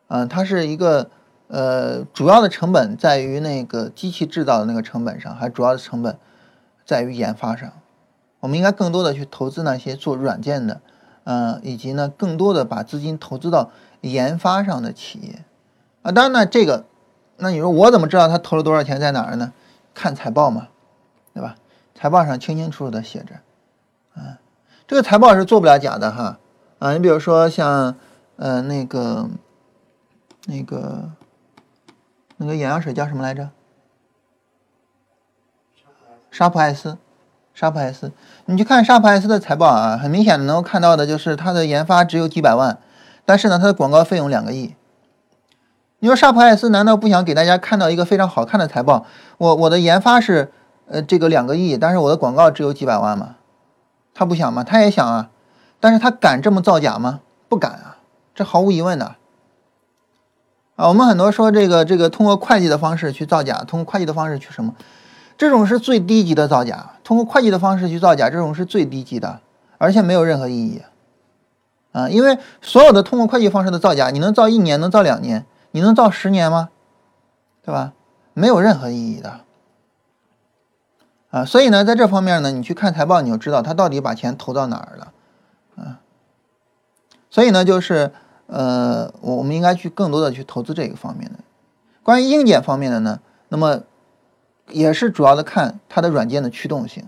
[0.09, 1.11] 嗯，它是一个
[1.49, 6.19] 呃，主要的成本在于那个机器制造的那个成本上，还主要的成本
[6.85, 7.71] 在于研发上。
[8.41, 10.81] 我们应该更多的去投资那些做软件的，
[11.25, 13.71] 嗯，以及呢，更多的把资金投资到
[14.03, 15.45] 研发上的企业。
[16.03, 16.85] 啊，当然呢，这个，
[17.39, 19.53] 那你说我怎么知道他投了多少钱在哪儿呢？
[19.95, 20.69] 看财报嘛，
[21.33, 21.57] 对吧？
[21.95, 23.37] 财报上清清楚楚的写着，
[24.17, 24.37] 嗯，
[24.87, 26.39] 这个财报是做不了假的哈。
[26.85, 27.95] 啊，你比如说像，
[28.37, 29.31] 呃，那个，
[30.45, 31.13] 那个，
[32.37, 33.49] 那个眼药水叫什么来着？
[36.31, 36.99] 沙普爱思，
[37.55, 38.13] 沙普爱思。
[38.45, 42.79] 你去看沙普爱思的财报啊，很明显能够看到的就是它的研发只有几百万，
[43.25, 44.75] 但是呢，它的广告费用两个亿。
[46.01, 49.07] 你说沙普爱思难道不想给大家看到一个非常好看的财报？
[49.39, 50.53] 我我的研发是
[50.87, 53.37] 呃这个两个亿，但是我的广告只有几百万吗？
[54.13, 54.63] 他不想吗？
[54.63, 55.31] 他也想啊。
[55.85, 57.21] 但是他敢这么造假吗？
[57.47, 57.99] 不敢啊，
[58.35, 59.17] 这毫无疑问的。
[60.77, 64.75] 啊，我们很多说这个这个通过会计的方式去造假，通过会计的方式去什么？
[65.37, 66.93] 这种是最低级的造假。
[67.05, 69.41] 通过会计的方式去造假，这种是最低级的，
[69.77, 70.81] 而且没有任何意义。
[71.93, 76.71] 啊，因为所有的通过会计方式的造假，你能造一年，能造两年，你能造十年吗？
[77.63, 77.93] 对吧？
[78.33, 79.41] 没有任何意义的。
[81.31, 85.13] 啊，所以呢，在这方面呢，你去看财报，你就知道他到底把钱投到哪儿了。
[87.35, 88.13] 所以呢，就是
[88.47, 91.41] 呃，我们应该去更多的去投资这个方面的。
[92.05, 93.19] 关于硬件方面的呢，
[93.49, 93.81] 那么
[94.71, 97.03] 也是主要的看它的软件的驱动性。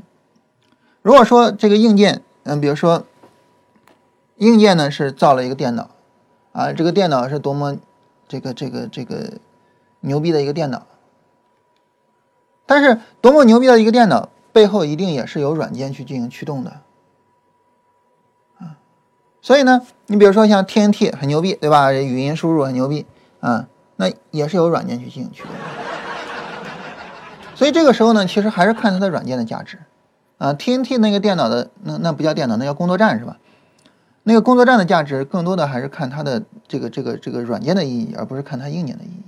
[1.01, 3.05] 如果说这个硬件，嗯，比如说
[4.39, 5.91] 硬件呢是造了一个电脑，
[6.51, 7.77] 啊，这个电脑是多么
[8.27, 9.35] 这个这个这个
[10.01, 10.83] 牛逼的一个电脑，
[12.67, 16.81] 但是多么牛逼的一个电脑背后一定也是有软件去进行驱动的，
[19.47, 21.93] 所以呢，你比如说像 TNT 很牛逼，对吧？
[21.93, 23.07] 语音输入很牛逼，
[23.39, 25.59] 啊，那也是有软件去进行驱动的。
[27.55, 29.79] 所以这个时候呢，其实还是看它的软件的价值，
[30.39, 33.37] 啊，TNT 那个电脑的那那不叫电脑，那叫工作站是吧？
[34.25, 39.23] 那个工作站的价值更多的还是看它的这个这个这个软件的意义，而不是看它硬件的意义。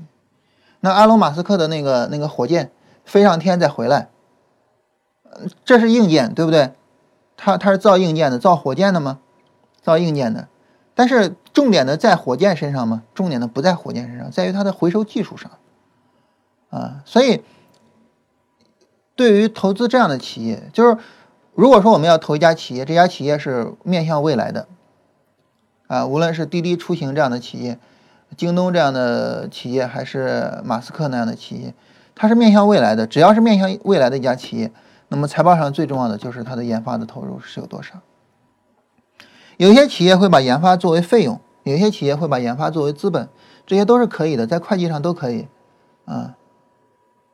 [0.80, 2.72] 那阿隆马斯克的那个那个火箭
[3.04, 4.08] 飞上天再回来，
[5.64, 6.72] 这是硬件对不对？
[7.36, 9.20] 他他是造硬件的，造火箭的吗？
[9.88, 10.48] 造硬件的，
[10.94, 13.02] 但是重点的在火箭身上吗？
[13.14, 15.50] 重点的不在火箭身上，在于它的回收技术上，
[16.70, 17.42] 啊，所以。
[19.18, 20.96] 对于投资这样的企业，就是
[21.52, 24.68] 如果说我们要投一家企业，这家企业是面向未来的，
[25.88, 27.80] 啊，无论是滴滴出行这样的企业，
[28.36, 31.74] 京东这样的企业，还是马斯克那样的企业，
[32.14, 33.08] 它是面向未来的。
[33.08, 34.70] 只要是面向未来的一家企业，
[35.08, 37.94] 那么财报上最重要的就是它的研发的投入是有多少。
[39.58, 43.28] 有些企业会把研发作为费用，有些企业会把研发作为资本，
[43.66, 45.46] 这些都是可以的，在会计上都可以，
[46.06, 46.34] 啊。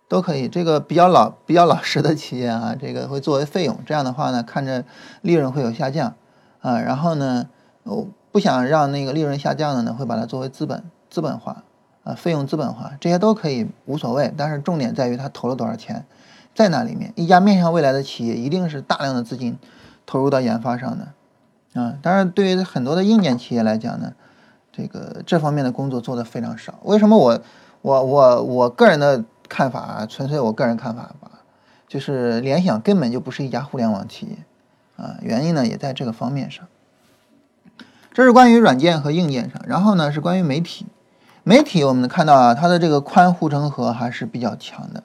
[0.06, 3.76] 都可以，这个比较老、比较老实的企业啊，这个会作为费用。
[3.86, 4.84] 这样的话呢，看着
[5.22, 6.14] 利润会有下降
[6.60, 6.78] 啊。
[6.78, 7.48] 然后呢，
[7.84, 11.64] 我不想让那个利润下降的呢，会把它作为资本、资本化
[12.04, 14.32] 啊，费用资本化，这些都可以无所谓。
[14.36, 16.04] 但是重点在于它投了多少钱
[16.54, 17.12] 在那里面。
[17.16, 19.58] 一家面向未来的企业，一定是大量的资金
[20.04, 21.08] 投入到研发上的
[21.74, 21.94] 啊。
[22.00, 24.14] 当然，对于很多的硬件企业来讲呢，
[24.72, 26.80] 这个这方面的工作做的非常少。
[26.84, 27.40] 为什么我
[27.82, 29.22] 我我我个人的？
[29.46, 31.30] 看法啊，纯粹我个人看法吧，
[31.86, 34.38] 就是联想根本就不是一家互联网企业
[34.96, 36.66] 啊，原因呢也在这个方面上。
[38.14, 40.86] 这是关于软件和硬件上，然后呢是关于媒体，
[41.42, 45.02] 媒体我们看到啊，它的这个宽护城河还是比较强的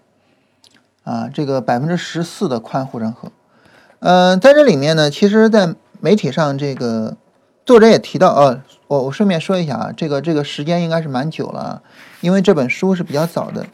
[1.03, 3.34] 啊，这个百分之十四的宽护城河，
[3.99, 7.17] 嗯，在这里面呢，其实，在媒体上这个
[7.65, 11.81] 作者也提到，呃，我我顺便说一下啊，这个这个时间应该是蛮久了啊，
[12.21, 13.65] 因为这本书是比较早的。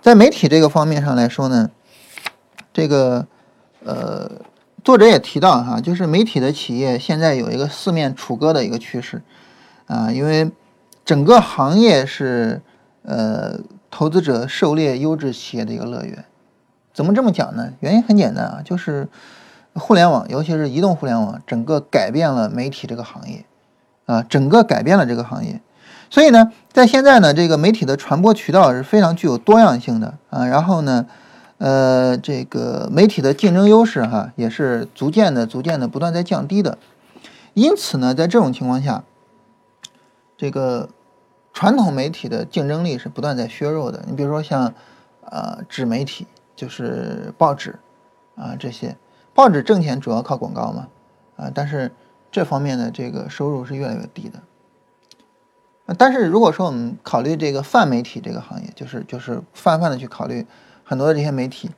[0.00, 1.70] 在媒体这个方面上来说呢，
[2.72, 3.26] 这个
[3.84, 4.30] 呃，
[4.84, 9.22] 作者也提到哈，就是媒体的企业现在有一个四面楚歌的一个趋势
[9.86, 10.50] 啊，因为
[11.04, 12.60] 整个行业是
[13.02, 13.58] 呃
[13.90, 16.24] 投资者狩猎优质企业的一个乐园。
[16.94, 17.72] 怎么这么讲呢？
[17.80, 19.08] 原因很简单啊，就是
[19.74, 23.44] 互联网，尤其是移动互联网，整个改变了媒体这个行业
[24.06, 25.60] 啊，整个改变了这个行业。
[26.10, 30.44] 所以呢，在现在呢，这个媒体的传播渠道是非常具有多样性的啊。
[30.44, 31.06] 然后呢，
[31.56, 36.76] 呃，这个媒体的竞争优势哈，也是逐渐的、逐渐的不断在降低的。
[37.54, 39.04] 因此呢，在这种情况下，
[40.36, 40.90] 这个
[41.54, 44.02] 传统媒体的竞争力是不断在削弱的。
[44.06, 44.74] 你比如说像
[45.24, 47.78] 呃纸媒体，就是报纸
[48.36, 48.96] 啊这些，
[49.34, 50.88] 报纸挣钱主要靠广告嘛
[51.36, 51.90] 啊，但是
[52.30, 54.40] 这方面的这个收入是越来越低的。
[55.98, 60.46] 但是如果说我们考虑这个泛媒体这个行业，就是就是泛泛的去考虑
[60.84, 61.70] 很多的这些媒体，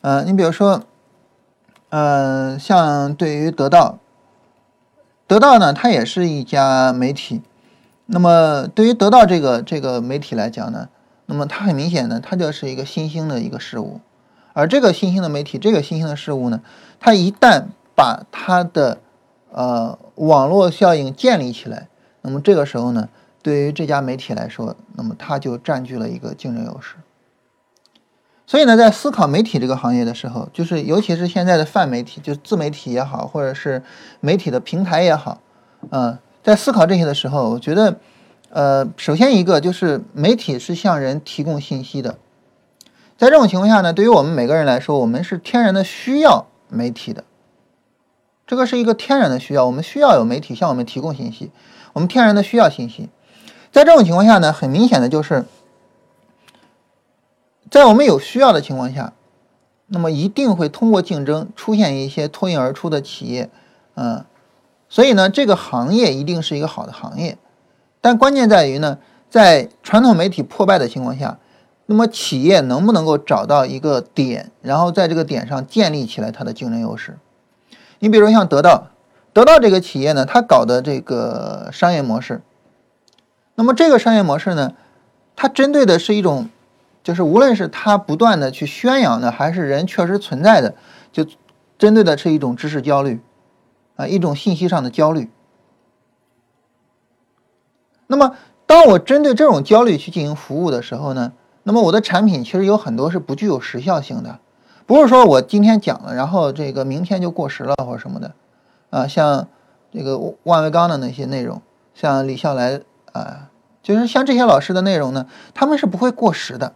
[0.00, 0.82] 呃，你比如说，
[1.90, 3.98] 呃，像对于得到，
[5.28, 7.42] 得到呢，它也是一家媒体。
[8.06, 10.88] 那么对于得到这个这个媒体来讲呢，
[11.26, 14.00] 那么它很明显呢，它就是一个新兴的一个事物。
[14.52, 16.60] 而这个新兴的媒体，这个新兴的事物呢，
[16.98, 18.98] 它一旦把它的
[19.52, 21.88] 呃网络效应建立起来，
[22.22, 23.08] 那么这个时候呢。
[23.42, 26.96] 对于这家媒体来说，那么它就占据了一个竞争优势。
[28.46, 33.82] 所以呢，在思考媒体这个行业的时候，就是尤其是现在的泛媒体，就自媒体也好，或者是
[34.20, 35.40] 媒体的平台也好，
[35.88, 37.96] 嗯，在思考这些的时候，我觉得，
[38.50, 42.18] 呃，首先一个就是媒体是向人提供信息的，
[43.20, 47.22] 在这种情况下呢，对于我们每个人来说，我们是天然的需要媒体的，
[48.46, 51.50] 这个是一个天然的需要，我们需要有媒体向我们提供信息，
[51.92, 53.10] 我们天然的需要信息。
[53.70, 55.44] 在这种情况下呢，很明显的就是，
[57.70, 59.12] 在我们有需要的情况下，
[59.88, 63.50] 那么一定会通过竞争出现一些脱颖而出的企业，
[63.96, 64.24] 嗯，
[64.88, 67.36] 所以呢，这个行业一定是一个好的行业。
[68.00, 68.96] 但关键在于呢，
[69.28, 71.38] 在传统媒体破败的情况下，
[71.90, 77.18] 那么企业能不能够找到一个点，然后在这个点上建立起来它的竞争优势？
[77.98, 78.90] 你比如像得到，
[79.32, 82.42] 得到这个企业呢，它搞的这个商业模式。
[83.56, 84.74] 那么这个商业模式呢，
[85.34, 86.48] 它针对的是一种
[87.02, 90.76] 就是无论是它不断的去宣扬的，还是人确实存在的，
[91.10, 91.26] 就
[91.76, 93.20] 针对的是一种知识焦虑，
[93.96, 95.28] 啊，一种信息上的焦虑。
[98.06, 101.32] 那么，当我针对这种焦虑去进行服务的时候呢，
[101.70, 104.40] 那么我的产品其实有很多是不具有时效性的，
[104.86, 108.34] 不是说我今天讲了，然后这个明天就过时了或者什么的，
[108.90, 109.46] 啊，像
[109.92, 111.62] 这个万维钢的那些内容，
[111.94, 112.80] 像李笑来
[113.12, 113.50] 啊，
[113.84, 116.72] 就是像这些老师的内容呢，他们是不会过时的。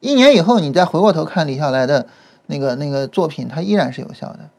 [0.00, 2.08] 一年以后，你再回过头看李笑来的
[2.46, 4.50] 那个那个作品，它依然是有效的。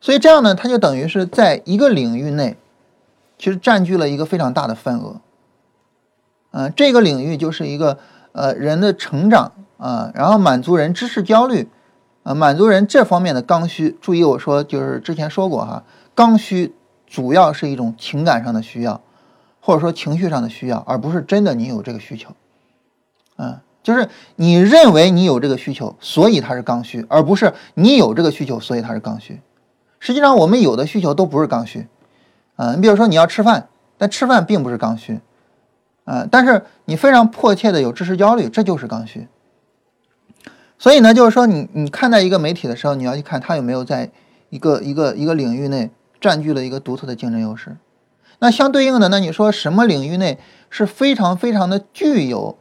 [0.00, 2.56] 所以这样呢，它就等于是在一个领域内，
[3.36, 5.20] 其实占据了一个非常大的份额。
[6.52, 7.98] 嗯，这个领域就是一个
[8.32, 11.68] 呃人的成长啊，然后满足人知识焦虑
[12.22, 13.98] 啊，满足人这方面的刚需。
[14.00, 15.82] 注意我说，就是之前说过哈，
[16.14, 16.74] 刚需
[17.06, 19.00] 主要是一种情感上的需要，
[19.60, 22.30] 或者说情绪上的需要，而不是真的你有这个需求。
[23.36, 23.58] 嗯。
[23.82, 29.40] 就是你认为你有这个需求，所以它是刚需，而不是你有这个需求，所以它是刚需。
[29.98, 31.88] 实际上，我们有的需求都不是刚需。
[32.54, 33.66] 啊，你比如说你要吃饭，
[33.98, 35.20] 但吃饭并不是刚需。
[36.04, 39.28] 啊，但是你非常迫切的有知识焦虑，这就是刚需。
[40.78, 44.10] 所以呢，就是说你你看待一个媒体的时候，你要去看它有没有在
[44.50, 47.76] 一个一个一个领域内占据了一个独特的竞争优势。
[48.40, 50.38] 那相对应的，那你说什么领域内
[50.68, 52.58] 是非常非常的具有？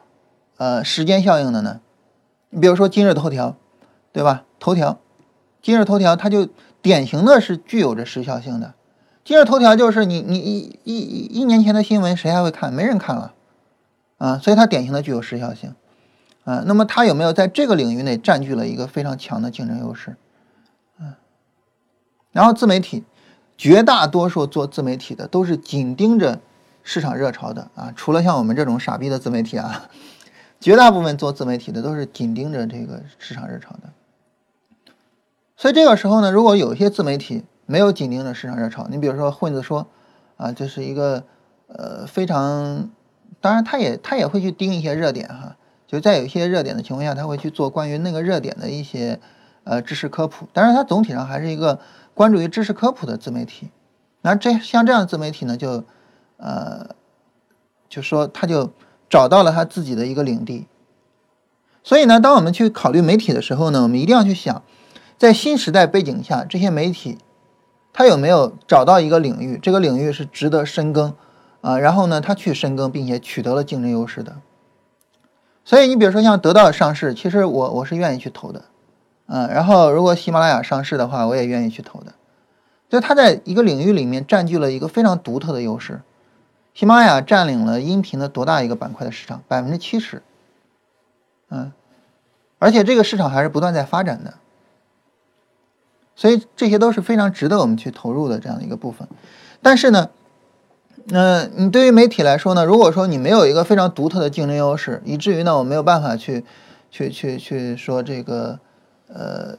[0.58, 1.82] 呃，时间效应的呢？
[2.52, 3.56] 你比如说今日头条，
[4.14, 4.44] 对吧？
[4.60, 5.00] 头条，
[5.60, 6.48] 今日头条它就
[6.84, 8.76] 典型的是具有着时效性的。
[9.24, 12.74] 今日头条就是你你一一一年前的新闻谁还会看？
[12.74, 13.34] 没人看了
[14.18, 15.76] 啊，所以它典型的具有时效性
[16.44, 16.64] 啊。
[16.66, 20.16] 那么它有没有在这个领域内占据了一个非常强的竞争优势？
[21.00, 21.14] 嗯，
[22.32, 23.04] 然后自媒体，
[23.58, 26.40] 绝大多数做自媒体的都是紧盯着
[26.84, 29.90] 市场热潮的啊，除了像我们这种傻逼的自媒体啊。
[30.62, 33.90] 绝大部分做自媒体的都是紧盯着这个市场热潮的，
[35.58, 39.88] 所以这个时候呢，如果有一些自媒体没有紧盯着市场热潮，你比如说混子说，
[40.36, 41.24] 啊，这是一个
[41.68, 42.90] 呃非常，
[43.40, 45.56] 当然他也他也会去盯一些热点哈，
[45.88, 49.20] 就在有一些热点的情况下，他会去做关于那个热点的一些
[49.64, 51.80] 呃知识科普，当然他总体上还是一个
[52.14, 53.70] 关注于知识科普的自媒体，
[54.22, 55.84] 那这像这样的自媒体呢，就
[56.38, 56.90] 呃
[57.90, 58.72] 就说他就。
[59.12, 60.68] 找到了他自己的一个领地，
[61.84, 64.64] 所以呢，当我们去考虑媒体的时候呢，我们一定要去想，
[65.18, 67.18] 在新时代背景下，这些媒体，
[67.94, 71.14] 他有没有找到一个领域，这个领域是值得深耕
[71.62, 74.38] 啊，然后呢，他去深耕，并且取得了竞争优势的。
[75.64, 78.64] 所以你比如说像得到上市，其实我我是愿意去投的，
[79.28, 82.14] 嗯，然后如果喜马拉雅上市的话，我也愿意去投的，
[82.90, 86.02] 就它在一个领域里面占据了一个非常独特的优势。
[86.74, 89.44] 喜马拉雅占领了音频的多大一个板块的市场？
[89.48, 90.24] 百分之七十，
[91.50, 91.74] 嗯，
[92.58, 94.36] 而且这个市场还是不断在发展的，
[96.22, 99.08] 所以这些都是非常值得我们去投入的这样的一个部分。
[99.60, 100.12] 但是呢，
[101.10, 106.46] 嗯，你对于媒体来说呢，如果说你没有一个非常独特的竞争优势，以至于呢我没有办法去
[106.92, 108.60] 去去去说这个，
[109.08, 109.58] 呃，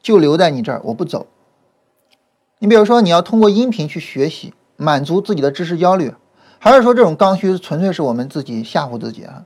[0.00, 1.26] 就留在你这儿，我不走。
[2.60, 6.14] 你比如说你要通过音频去学习，满足自己的知识焦虑。
[6.58, 9.44] 还是说这种刚需纯粹是我们自己吓唬自己啊？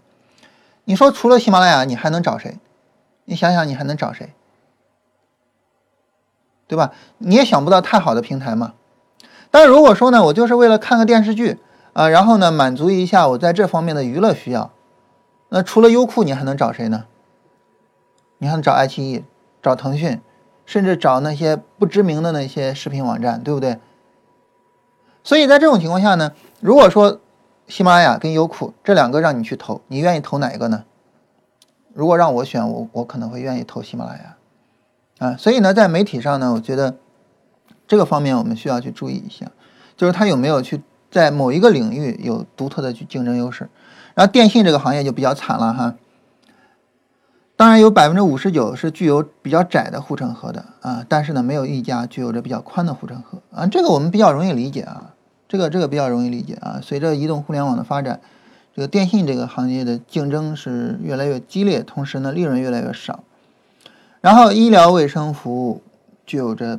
[0.84, 2.56] 你说除了喜马拉雅，你还能找谁？
[3.24, 4.32] 你想想，你还能找谁？
[6.72, 6.90] 对吧？
[7.18, 8.72] 你也想不到太好的平台嘛。
[9.50, 11.58] 但如果说呢，我就是为了看个电视剧
[11.92, 14.70] 啊，然后呢满足一下我在这方面的娱乐需要，
[15.50, 17.04] 那除了优酷，你还能找谁呢？
[18.38, 19.22] 你还能找爱奇艺、
[19.62, 20.18] 找腾讯，
[20.64, 23.78] 甚至找那些不知名的那些视频网站，对不对？
[25.22, 26.32] 所以在这种情况下呢？
[26.60, 27.20] 如果说
[27.66, 30.84] 喜马拉雅跟优酷这两个让你去投，你愿意投哪一个呢？
[31.92, 34.36] 如果让我选，我我可能会愿意投喜马拉雅
[35.22, 35.36] 啊。
[35.38, 36.96] 所以呢，在媒体上呢，我觉得
[37.86, 39.46] 这个方面我们需要去注意一下，
[39.96, 43.68] 就是它有没有去在某一个领域有独特的去竞争优势。
[44.14, 45.94] 然后电信这个行业就比较惨了哈，
[47.56, 55.14] 当然有百分之五十九是具有比较窄的护城河的啊，但是呢，没有一家具有着比较宽的护城河啊，这个我们比较容易理解啊。
[55.48, 58.20] 这个这个比较容易理解啊，随着移动互联网的发展，
[58.74, 63.22] 这个电信这个行业的竞争是越来越激烈，同时呢利润越来越少。
[64.22, 65.82] 然后医疗卫生服务
[66.24, 66.78] 具有着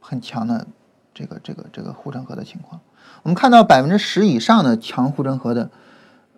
[0.00, 0.66] 很强的
[1.14, 2.80] 这个这个这个护城河的情况。
[3.22, 5.70] 我们看到百分之十以上的强护城河的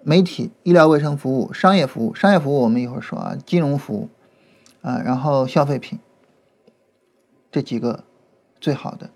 [0.02, 4.08] 媒体、医疗卫生服务、商业服务、商业服务我们一会儿说啊，金融服务
[4.82, 6.00] 啊，然后消费品
[7.52, 8.02] 这几个
[8.60, 9.10] 最好的。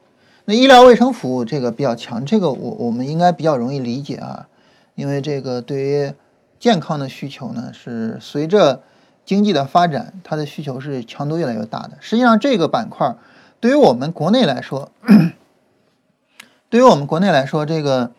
[0.45, 4.49] 那医疗卫生服务这个比较强，这个我我们应该比较容易理解啊，
[4.95, 6.13] 因为这个对于
[6.61, 8.83] 健康的需求呢，是随着
[9.25, 11.99] 经济的发展，它的需求是强度越来越大的。
[12.01, 13.15] 实际上，这个板块
[13.61, 14.91] 对于我们国内来说，
[16.69, 18.13] 对于我们国内来说，这个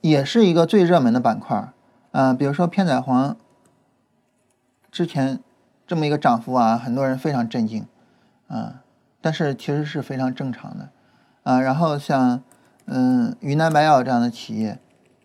[0.00, 1.68] 也是一个最热门的板块。
[2.12, 3.34] 嗯，比如说片仔癀，
[4.92, 5.40] 之前
[5.86, 7.86] 这么一个涨幅啊，很多人非常震惊，
[8.46, 8.82] 啊，
[9.20, 10.90] 但是其实是非常正常的，
[11.42, 12.40] 啊，然后像
[12.86, 14.78] 嗯云南白药这样的企业，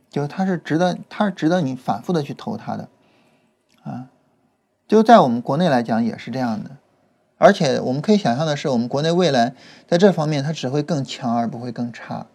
[0.10, 2.90] 就它是值得，它是值得你反复的去投它的，
[3.84, 4.08] 啊，
[4.90, 6.72] 就在我们国内来讲也是这样的，
[7.38, 9.54] 而且我们可以想象的是，我们国内未来
[9.88, 12.26] 在这方面它只会更强而不会更差，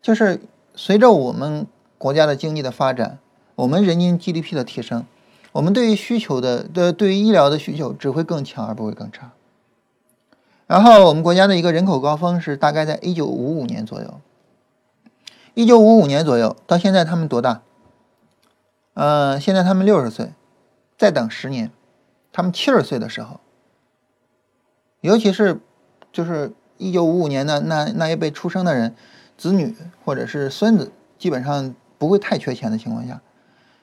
[0.00, 0.40] 就是
[0.74, 1.66] 随着我们
[1.98, 3.18] 国家的经济的发展。
[3.56, 5.04] 我们人均 GDP 的提升，
[5.52, 9.32] 我们对于需求的的对于医疗的需求只会更强而不会更差。
[10.66, 14.18] 然后我们国家的一个人口高峰是大概在一九五五年左右，
[15.52, 17.60] 一九五五年左右到现在他们多大？
[18.94, 20.32] 呃，现在他们六十岁，
[21.04, 21.70] 再等十年，
[22.32, 23.38] 他们七十岁的时候，
[25.02, 25.60] 尤其是
[26.10, 28.96] 就是一九五五年的那那一辈出生的人，
[29.36, 33.20] 子女或者是孙子，基本上不会太缺钱的情况下。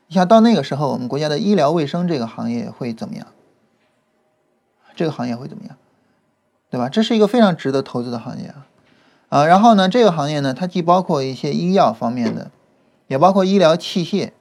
[0.07, 3.27] 你想到那个时候，我们国家的医疗卫生这个行业会怎么样？
[4.95, 5.77] 这个行业会怎么样？
[6.71, 6.89] 对吧？
[6.89, 8.65] 这是一个非常值得投资的行业啊！
[9.29, 12.49] 啊，然后呢，这个行业呢，它既包括一些医药方面的，
[13.05, 14.31] 也包括医疗器械。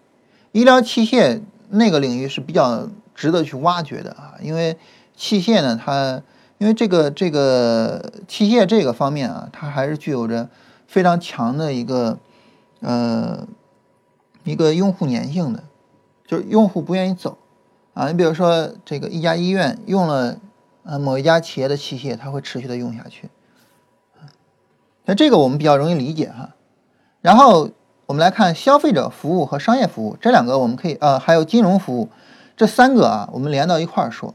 [0.52, 4.76] 医疗器械那个领域是比较值得去挖掘的啊，因为
[5.16, 6.22] 器械呢，它
[6.58, 10.48] 因为这个这个器械这个方面啊，它还是具有着
[10.86, 12.18] 非常强的一个
[12.80, 13.46] 呃。
[14.42, 15.62] 一个用户粘性的，
[16.26, 17.36] 就是用户不愿意走
[17.92, 18.08] 啊。
[18.08, 20.38] 你比如说，这个一家医院用了
[20.82, 23.28] 呃某一家企业的器械，它会持续的用下去。
[25.04, 26.54] 那这个我们比较容易理解哈。
[27.20, 27.68] 然后
[28.10, 32.08] 我们来看消费者服务和商业服务这两个，我们可以呃还有金融服务
[32.56, 34.34] 这三个啊，我们连到一块儿说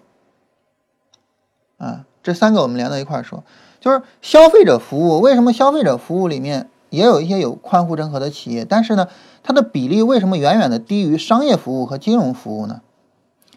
[1.77, 2.05] 啊。
[2.23, 3.43] 这三个我们连到一块儿说，
[3.81, 6.69] 就是消费者服务为什么消费者服务里面？
[6.89, 9.09] 也有一些有宽户整合的企业，但是呢，
[9.43, 12.79] 它的比例为什么远远的低于商业服务和金融服务呢？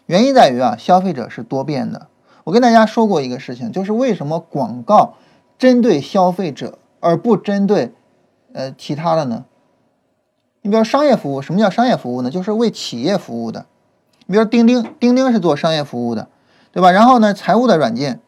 [0.05, 2.07] 原因在于啊，消费者是多变的。
[2.43, 5.13] 我跟大家说过一个事情，就是为什么广告
[5.57, 7.93] 针对消费者而不针对
[8.51, 9.45] 呃其他的呢？
[10.61, 12.29] 你比如商业服务，什么叫商业服务呢？
[12.29, 13.65] 就是为企业服务的。
[14.25, 16.27] 你比如钉钉，钉钉是做商业服务的，
[16.71, 16.91] 对吧？
[16.91, 18.19] 然后呢，财务的软件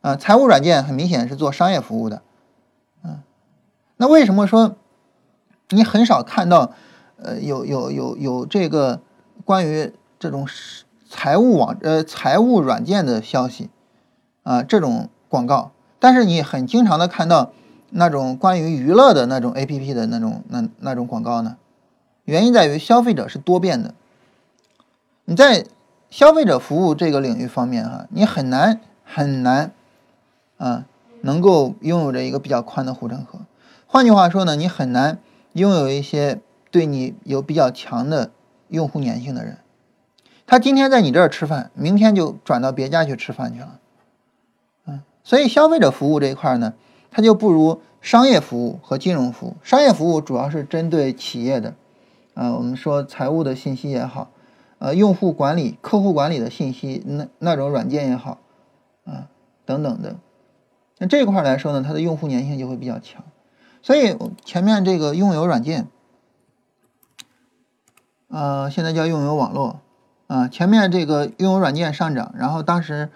[0.00, 2.22] 啊，财务软件很明显是做商业服务的。
[3.02, 3.22] 嗯
[3.96, 4.76] 那为什么说
[5.70, 6.72] 你很少看到，
[7.16, 9.00] 呃，有有有有这个
[9.44, 10.46] 关于这种
[11.08, 13.70] 财务网呃财务软件的消息
[14.42, 17.52] 啊这种广告，但是你很经常的看到
[17.90, 21.56] 那种关于娱乐的那种 A P P 的那种那那种广告呢？
[22.24, 23.94] 原因在于消费者是多变的，
[25.24, 25.64] 你在
[26.10, 29.72] 消费者服务这个领域方面哈，你很难很难
[30.56, 30.84] 啊
[31.22, 33.40] 能够拥有着一个比较宽的护城河。
[33.86, 35.18] 换句话说呢，你很难
[35.52, 38.30] 拥有一些对你有比较强的
[38.68, 39.58] 用户粘性的人。
[40.46, 43.78] 他今天在你这儿吃饭，明天就转到别家去吃饭去了。
[44.86, 46.74] 嗯，所以消费者服务这一块呢，
[47.10, 49.56] 它就不如商业服务和金融服务。
[49.62, 51.74] 商业服务主要是针对企业的，
[52.34, 54.30] 啊，我们说财务的信息也好，
[54.78, 58.38] 呃，用户管理、客户管理的信息那那种软件也好，
[59.04, 59.28] 啊，
[59.64, 60.16] 等等的。
[60.98, 63.24] 那这一块来说呢，它的用户粘性就会比较强。
[63.82, 65.88] 所以前面这个用友软件，
[68.28, 69.80] 呃，现在叫用友网络，
[70.28, 73.10] 啊，前面这个用友软件上涨，然后当时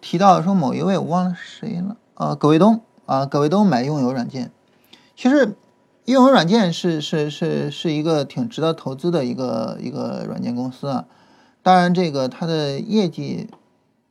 [0.00, 4.52] 提到说某一位我忘了谁了，呃，葛卫东啊，葛卫东买用友软件，
[5.16, 5.56] 其实
[6.04, 11.06] 用友软件是是是是一个挺值得投资的一个一个软件公司啊，
[11.62, 13.48] 当然这个它的业绩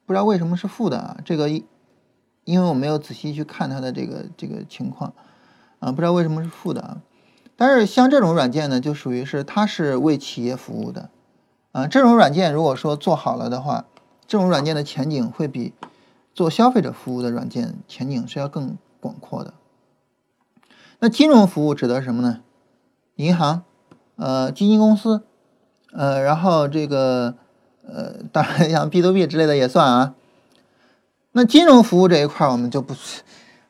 [0.05, 5.13] 不知道为什么是负的啊，这个因为我没有仔细去看它的这个这个情况。
[5.79, 7.01] 啊，不知道为什么是负的啊，
[7.55, 11.09] 但是像这种软件呢，就属于是它是为企业服务的，
[11.71, 13.85] 啊，这种软件如果说做好了的话，
[14.27, 15.73] 这种软件的前景会比
[16.35, 19.55] 做消费者服务的软件前景是要更广阔的。
[21.01, 22.39] 那金融服务指的是什么呢？
[23.15, 23.63] 银行，
[24.15, 25.23] 呃，基金公司，
[25.91, 27.35] 呃，然后这个，
[27.85, 30.13] 呃，当然像 B to B 之类的也算啊。
[31.33, 32.95] 那金融服务这一块我们就不。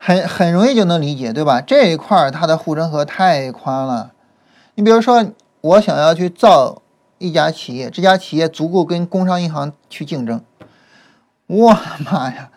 [0.03, 1.61] 很很容易就能理解，对吧？
[1.61, 4.13] 这一块它的护城河太宽了。
[4.73, 5.23] 你比如说，
[5.61, 6.81] 我想要去造
[7.19, 10.43] 一家企业，这家企业足够跟工商银行去竞争，
[11.45, 12.49] 我 妈呀！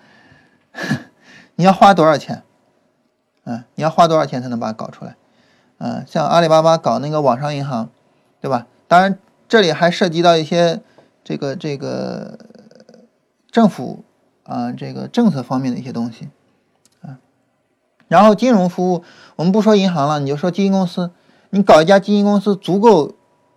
[1.57, 2.44] 你要花多少钱？
[3.45, 5.17] 嗯，你要花多少钱才能把它搞出来？
[5.79, 7.91] 嗯，像阿里巴巴搞那个网商银行，
[8.41, 8.67] 对吧？
[8.89, 9.19] 当然，
[9.49, 10.81] 这里还涉及到一些
[11.23, 12.39] 这个这个
[13.51, 14.05] 政府
[14.45, 16.29] 啊这个政策方面的一些东西
[17.03, 17.19] 啊。
[18.09, 19.05] 然后金融服务，
[19.37, 21.11] 我们不说银行了，你就说基金公司，
[21.51, 23.15] 你搞一家基金公司足够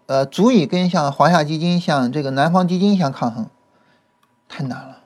[0.08, 3.48] 呃足以跟像华夏基金、像这个南方基金相抗衡，
[4.50, 4.98] 太难了，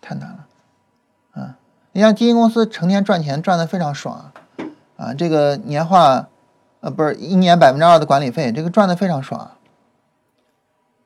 [0.00, 0.45] 太难了！
[1.96, 4.30] 你像基金公司成天赚钱，赚的非常爽
[4.98, 6.28] 啊，这个年化
[6.80, 9.52] 呃不是一年百分之二的管理费，这个赚的非常爽。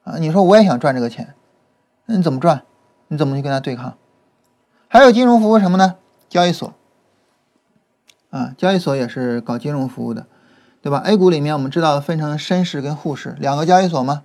[0.03, 1.32] 啊，你说我也想赚这个钱，
[2.07, 2.64] 那你怎么赚？
[3.07, 3.97] 你怎么去跟他对抗？
[4.88, 5.95] 还有金融服务什么呢？
[6.28, 6.74] 交易所，
[8.30, 10.26] 啊，交易所也是搞金融服务的，
[10.82, 14.24] 对吧？A 股里面我们知道分成深市跟沪市两个交易所吗？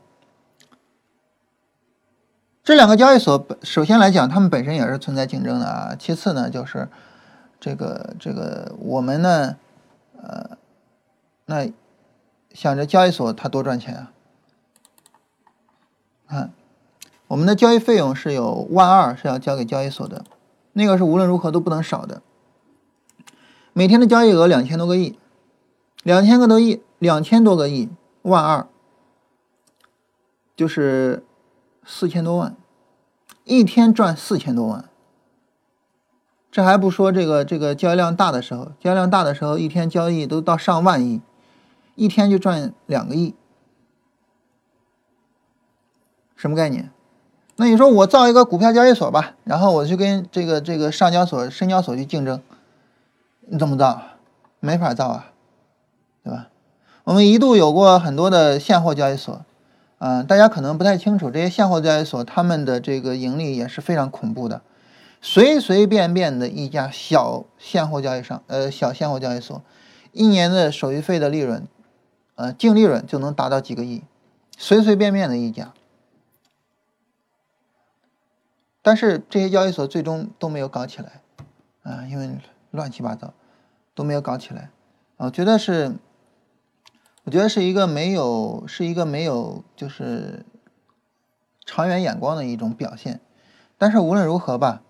[2.65, 5.95] 这两个交易所本首先来讲，他们本身也是存在竞争的啊。
[5.95, 6.89] 其次呢，就是
[7.59, 9.55] 这个这个我们呢，
[10.19, 10.57] 呃，
[11.45, 11.71] 那
[12.55, 14.11] 想着交易所它多赚钱啊。
[16.27, 16.51] 看，
[17.27, 20.25] 我们的交易费用是有万二是要交给交易所的，
[20.73, 22.23] 那个是无论如何都不能少的。
[23.73, 25.19] 每天的交易额两千多个亿，
[26.01, 27.89] 两千个多亿，两千多个亿，
[28.23, 28.67] 万二
[30.55, 31.23] 就是
[31.85, 32.55] 四千多万，
[33.43, 34.85] 一天赚四千多万。
[36.51, 41.21] 这还不说这个这个交易量大的时候，交易量大的时候一天交易都到上万亿，
[41.95, 43.35] 一天就赚两个亿。
[46.35, 46.91] 什么概念？
[47.57, 52.41] 那你说我造一个股票交易所吧，然后我去跟这个这个上交所、深交所去竞争，
[53.47, 54.01] 你怎么造？
[54.59, 55.31] 没法造啊，
[56.23, 56.47] 对吧？
[57.03, 59.45] 我们一度有过很多的现货交易所，
[59.97, 64.61] 嗯，大家可能不太清楚，这些现货交易所他们的这个盈利也是非常恐怖的，
[65.21, 69.61] 随随便便的一家小现货交易商，呃，小现货交易所，
[70.11, 71.65] 一年的手续费的利润，
[72.35, 74.03] 呃，净利润就能达到几个亿，
[74.57, 75.73] 随随便便的一家。
[78.81, 81.21] 但是这些交易所最终都没有搞起来，
[81.81, 82.37] 啊，因为
[82.69, 83.33] 乱七八糟，
[83.95, 84.69] 都没有搞起来，
[85.17, 85.95] 啊，我觉得是，
[87.25, 90.45] 我觉得是一个没有，是一个没有，就是
[91.65, 93.19] 长远眼光的一种表现。
[93.77, 94.81] 但是无论如何吧，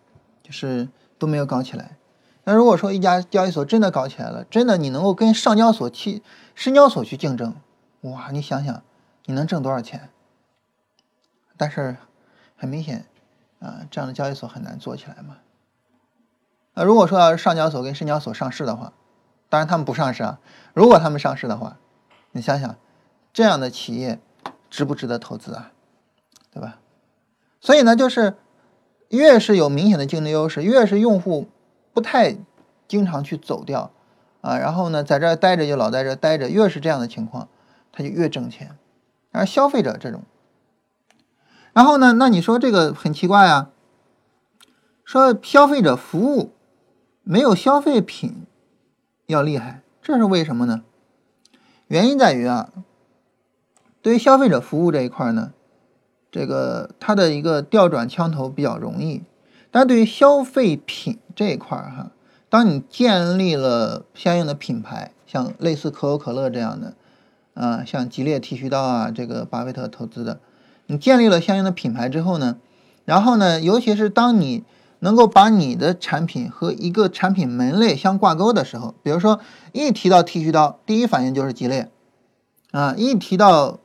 [0.43, 1.97] 就是都没有搞起来。
[2.43, 6.21] 那如果说一家交易所真的搞起来了，真的你能够跟上交所去、
[6.53, 7.55] 深交所去竞争，
[8.01, 8.83] 哇，你想想
[9.25, 10.09] 你能挣多少钱？
[11.57, 11.97] 但是
[12.55, 13.05] 很明显。
[13.59, 15.37] 啊，这样的交易所很难做起来嘛。
[16.75, 18.91] 那如果说要是上交所跟深交所上市的话，
[19.49, 20.39] 当然他们不上市啊。
[20.73, 21.77] 如果他们上市的话，
[22.35, 22.75] 你想想，
[23.31, 24.19] 这样的企业
[24.69, 25.71] 值不值得投资啊？
[26.51, 26.79] 对吧？
[27.61, 28.35] 所以呢，就是
[29.07, 31.47] 越是有明显的竞争优势，越是用户
[31.93, 32.35] 不太
[32.89, 33.91] 经常去走掉
[34.41, 37.47] 啊，然后呢，在这待着就老在这待着，越是这样的情况，
[37.93, 38.77] 他就越挣钱。
[39.31, 40.23] 而消费者这种。
[41.71, 42.13] 然后呢？
[42.13, 43.71] 那你说这个很奇怪啊？
[45.05, 46.51] 说消费者服务
[47.23, 48.45] 没有消费品
[49.25, 50.83] 要厉害，这是为什么呢？
[51.87, 52.69] 原因在于啊，
[54.01, 55.53] 对于消费者服务这一块呢，
[56.31, 59.23] 这个它的一个调转枪头比较容易。
[59.71, 62.11] 但对于消费品这一块哈，
[62.49, 66.93] 当你建立了相应的品牌，像类似可口可乐这样的，
[67.53, 70.39] 啊，像吉列剃须刀啊，这个巴菲特投资的。
[70.87, 72.57] 你建立了相应的品牌之后呢，
[73.03, 74.63] 然后呢，尤其是当你
[75.05, 79.39] 能够把你的产品和一个产品门类相挂钩的时候，比如说
[79.71, 81.91] 一提到剃须刀，第一反应就是吉列，
[82.71, 83.79] 啊，一提到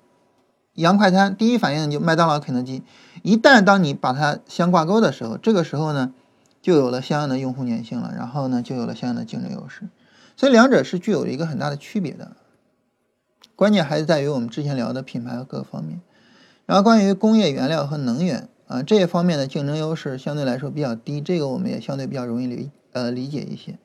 [0.73, 2.83] 洋快餐，第一反应就麦当劳、肯德基。
[3.23, 6.15] 一旦当你把它相挂钩的时候，这个时候呢，
[6.63, 9.91] 就有了相应的用户粘性了，然后呢，就有了相应的竞争优势。
[10.39, 12.33] 所以两者是具有一个很大的区别的，
[13.55, 16.01] 关键还是在于我们之前聊的品牌和各个方面。
[16.65, 23.77] 然后关于工业原料和能源啊这一方面的竞争优势相对来说比较低，这个我们也相对比较容易理呃理解一些。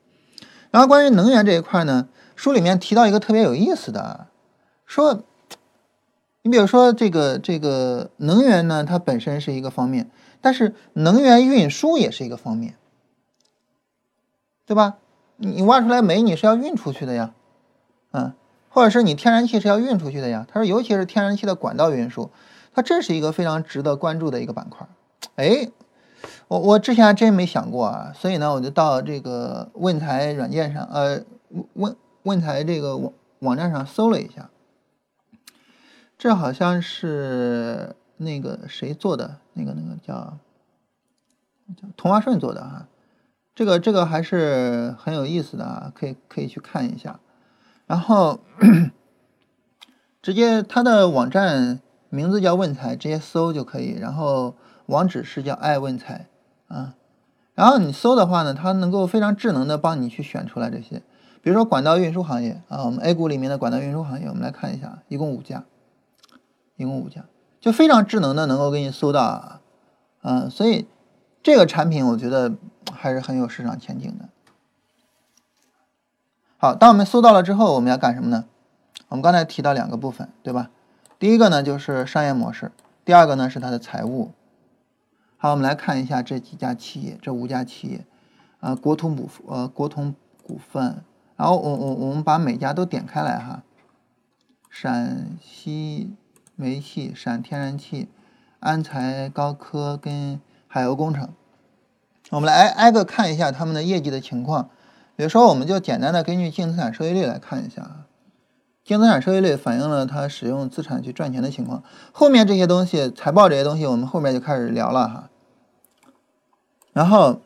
[0.70, 4.28] 然后关于能源这一块呢，书里面提到一个特别有意思的，
[4.86, 5.24] 说，
[6.42, 10.08] 你比如说这个这个能源呢，它本身是一个方面，
[10.40, 12.76] 但是能源运输也是一个方面，
[14.66, 14.98] 对吧？
[15.38, 17.34] 你挖出来煤你是要运出去的呀，
[18.12, 18.34] 嗯，
[18.68, 20.46] 或者是你天然气是要运出去的呀。
[20.48, 22.30] 他说，尤其是天然气的管道运输。
[22.76, 24.86] 它这是一个非常值得关注的一个板块，
[25.36, 25.70] 哎，
[26.46, 31.24] 我我之前还真没想过啊，所以呢，我就到这个问财软件上，呃，
[31.72, 34.50] 问问财这个网网站上搜了一下，
[36.18, 40.36] 这好像是那个谁做的，那个那个叫
[41.78, 42.88] 叫同花顺做的哈，
[43.54, 47.20] 这个这个还是很有意思的啊，可以可以去看一下，
[47.86, 48.40] 然后
[50.20, 51.80] 直接他的网站。
[52.08, 53.96] 名字叫问财，直接搜就可以。
[53.98, 54.54] 然后
[54.86, 56.26] 网址是叫爱问财
[56.68, 56.94] 啊。
[57.54, 61.02] 然后你搜的话呢，它能够非常智能的帮你去选出来这些。
[61.40, 65.64] 比如说管道运输行业啊，我们 A 股里面的管道运输行业，我们来看一下，一共五家，
[66.76, 67.24] 一共五家，
[67.60, 69.60] 就非常智能的能够给你搜到啊。
[70.22, 70.86] 嗯，所以
[71.42, 72.54] 这个产品我觉得
[72.92, 74.28] 还是很有市场前景的。
[76.58, 78.46] 好，当我们搜到了之后，我们要干什么呢？
[79.08, 80.70] 我们刚才提到两个部分，对吧？
[81.18, 82.72] 第一个呢就是商业模式，
[83.04, 84.32] 第二个呢是它的财务。
[85.36, 88.04] 好，我们来看一下这几家企业，这五家企业，
[88.60, 91.02] 啊，国统股呃国统股份，
[91.36, 93.62] 然后我我我们把每家都点开来哈，
[94.68, 96.14] 陕西
[96.54, 98.08] 煤气、陕天然气。
[98.58, 101.28] 安财高科跟海油工程，
[102.30, 104.70] 我们来挨挨个看一下他们的业绩的情况。
[105.14, 108.05] 比如说，我们就简单的根据净资产收益率来看一下啊。
[108.86, 111.82] 净资产收益率反映了它使用资产去赚钱的情况。
[112.12, 115.28] 后面这些东西，财报这些东西，我们后面就开始聊了哈。
[116.92, 117.40] 然后，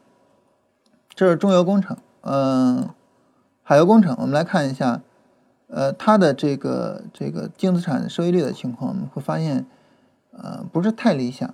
[1.14, 2.91] 这是中油工程，嗯，
[3.62, 5.01] 海油工程，我们来看一下，
[5.68, 9.66] 呃，它的这个这个净资产收益率的情况，我们会发现。
[10.32, 11.53] 呃，不是太理想，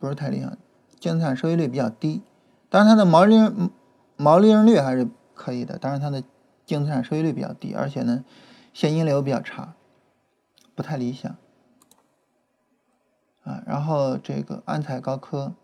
[0.00, 0.56] 不是太理想，
[0.98, 2.22] 净资产收益率比较低，
[2.68, 3.36] 当然它的毛利
[4.16, 6.24] 毛利润率还是可以的，当然它的
[6.64, 8.24] 净资产收益率比较低，而且呢，
[8.74, 9.74] 现金流比较差，
[10.74, 11.34] 不太理想。
[13.44, 15.54] 啊，然后这个安财高科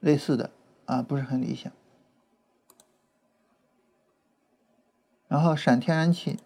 [0.00, 0.50] 类似的
[0.86, 1.72] 啊，不是很理想。
[5.28, 6.38] 然后陕天然气，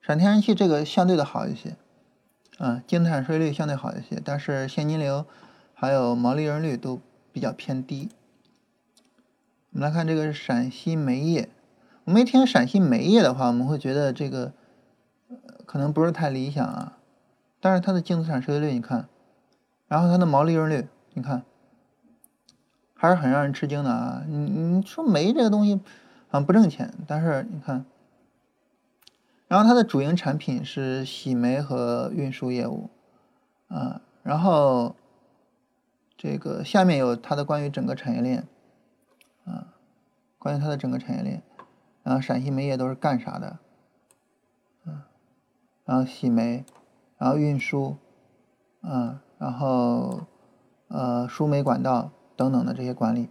[0.00, 1.76] 陕天然气这个相对的好一些。
[2.58, 5.26] 啊，净资产税率相对好一些，但是现金流
[5.74, 8.10] 还有毛利润率都比较偏低。
[9.70, 11.50] 我们来看这个是陕西煤业，
[12.04, 14.52] 我们一听陕西煤业的话，我们会觉得这个
[15.64, 16.98] 可能不是太理想啊。
[17.60, 19.08] 但是它的净资产收益率你看，
[19.88, 21.42] 然后它的毛利润率你看，
[22.94, 24.22] 还是很让人吃惊的啊。
[24.28, 25.76] 你你说煤这个东西
[26.28, 27.86] 好像不挣钱，但是你看。
[29.46, 32.90] 然后它的主营产品是洗煤和运输业务，
[33.68, 34.96] 啊，然后
[36.18, 38.46] 这个下面有它的关于整个产业链，
[39.44, 39.68] 啊，
[40.38, 41.42] 关于它的整个产业链，
[42.04, 43.58] 然后陕西煤业都是干啥的，
[44.86, 45.02] 嗯，
[45.84, 46.64] 然后洗煤，
[47.18, 47.96] 然后运输，
[48.82, 50.20] 嗯，然后
[50.86, 53.28] 呃输煤管道等等的这些管理，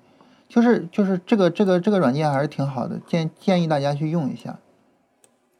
[0.49, 4.59] 就是就是这个这个这个软件还是挺好的，建建议大家去用一下，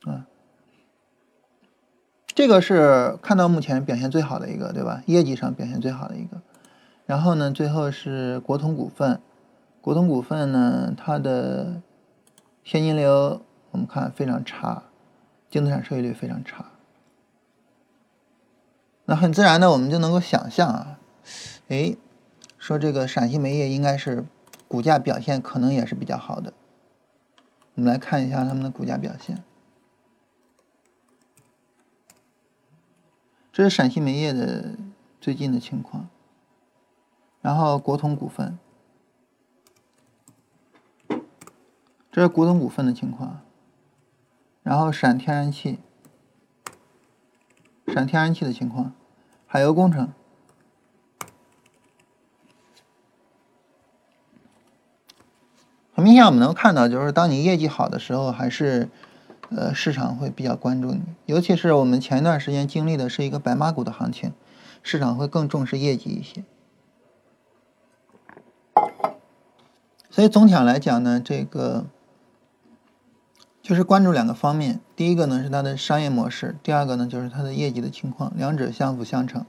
[0.06, 0.26] 嗯。
[2.36, 5.04] 这个是看到目前表现最好的一个，对吧？
[5.06, 6.42] 业绩上表现最好的一个。
[7.06, 9.22] 然后呢，最后是国统股份。
[9.82, 11.84] 国统股份呢，它的
[12.64, 13.42] 现金流
[13.72, 14.84] 我们看非常差，
[15.50, 16.66] 净资产收益率非常差。
[19.06, 21.00] 那很自然的，我们就能够想象啊，
[21.68, 21.96] 哎，
[22.58, 24.26] 说这个陕西煤业应该是
[24.68, 26.54] 股价表现可能也是比较好的。
[27.76, 29.44] 我们来看一下他们的股价表现。
[33.52, 34.76] 这是陕西煤业的
[35.20, 36.08] 最近的情况，
[37.42, 38.58] 然后国统股份，
[42.14, 43.42] 这是国统股份的情况，
[44.62, 45.80] 然后陕天然气，
[47.88, 48.94] 陕天然气的情况，
[49.48, 50.14] 海油工程，
[55.96, 58.90] 很明显我们能看到，就是当你业绩好的时候，还是。
[59.56, 64.34] 呃，市场会比较关注你，尤其是我们前一段时间经历的是一个白马股的行情，
[64.82, 66.44] 市场会更重视业绩一些。
[70.10, 71.86] 所以总体上来讲呢，这个
[73.64, 79.46] 就是关注两个方面，第一个呢是它的商业模式，第二个呢就是它的业绩的情况，两者相辅相成。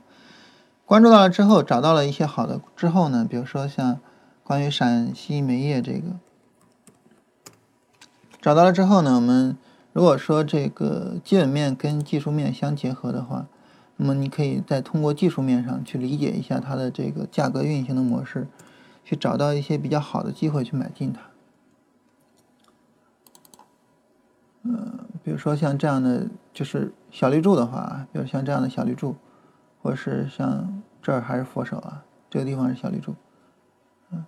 [0.86, 3.98] 关注到了之后，找到了一些好的之后呢，比如说像
[4.44, 6.12] 关于陕西煤业这个，
[8.40, 9.58] 找到了之后呢，我们。
[9.92, 13.46] 如果说这个基本面跟技术面相结合的话，
[13.96, 18.48] 那么你可以再通过技术面上去理解一下它的这个价格运行的模式，
[19.04, 21.20] 去找到一些比较好的机会去买进它。
[24.64, 29.14] 嗯，比如说像这样的就是小绿柱的话，比如像这样的小绿柱，
[29.82, 33.14] 或者是像这儿还是佛手啊，这个地方是小绿柱。
[34.10, 34.24] 嗯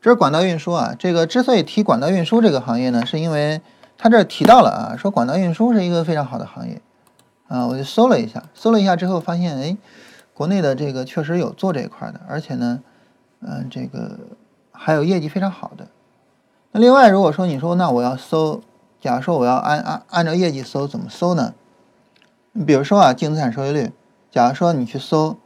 [0.00, 3.60] 这是管道运输啊，这个之所以提管道运输这个行业呢，是因为
[3.96, 6.82] 他这提到了啊，说管道运输是一个非常好的行业
[7.46, 9.76] 啊，我就搜了一下，搜了一下之后发现，哎，
[10.34, 12.82] 国内的这个确实有做这一块的，而且呢，
[13.42, 14.18] 嗯，这个
[14.72, 15.86] 还有业绩非常好的。
[16.72, 18.62] 那另外，如果说你说那我要搜
[19.00, 21.54] 假如说我要按按按照业绩搜，怎么搜呢？
[22.66, 23.92] 比如说啊，净资产收益率，
[24.30, 25.36] 假如说你去搜，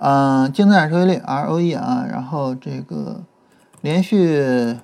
[0.00, 3.22] 嗯，净资产收益率 ROE 啊，然后这个
[3.82, 4.78] 连续，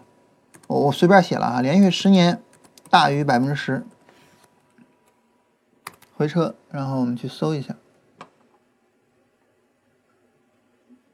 [0.67, 2.41] 我我随便写了啊，连续十年
[2.91, 3.85] 大于百分之十，
[6.17, 7.75] 回车，然后我们去搜一下，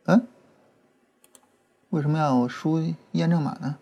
[0.04, 0.26] 嗯，
[1.90, 2.82] 为什么要我输
[3.12, 3.76] 验证码呢？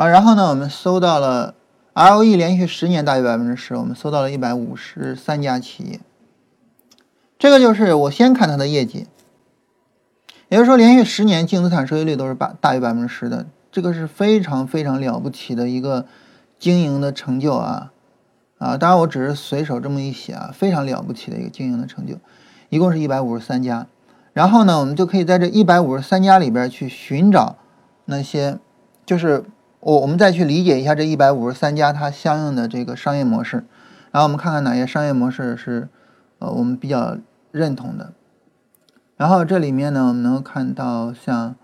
[0.00, 1.54] 啊，然后呢，我们搜到了
[1.92, 6.00] ROE 连续十年大于百分之十，我们搜到了一百五十三家企业。
[7.38, 9.06] 这个就是我先看它的业绩，
[10.48, 16.06] 也就是说连续十年净资产收益率都是百大于百分之十的，这个是非常非常了不起的一个
[16.58, 17.92] 经营的成就啊
[18.56, 18.78] 啊！
[18.78, 22.14] 当然我只是随手这么一写啊，非常了不起的一个经营的成就，
[22.70, 23.86] 一共是一百五十三家。
[24.32, 27.58] 然后呢，我们就可以在这一百五十三家里边去寻找
[28.06, 28.58] 那些
[29.04, 29.44] 就是。
[29.80, 33.64] 我我们再去理解一下这一百五十三家它相应的这个商业模式，
[34.10, 35.88] 然后我们看看哪些商业模式是
[36.38, 37.16] 呃我们比较
[37.50, 38.12] 认同的。
[39.16, 41.56] 然后这里面呢，我们能够看到像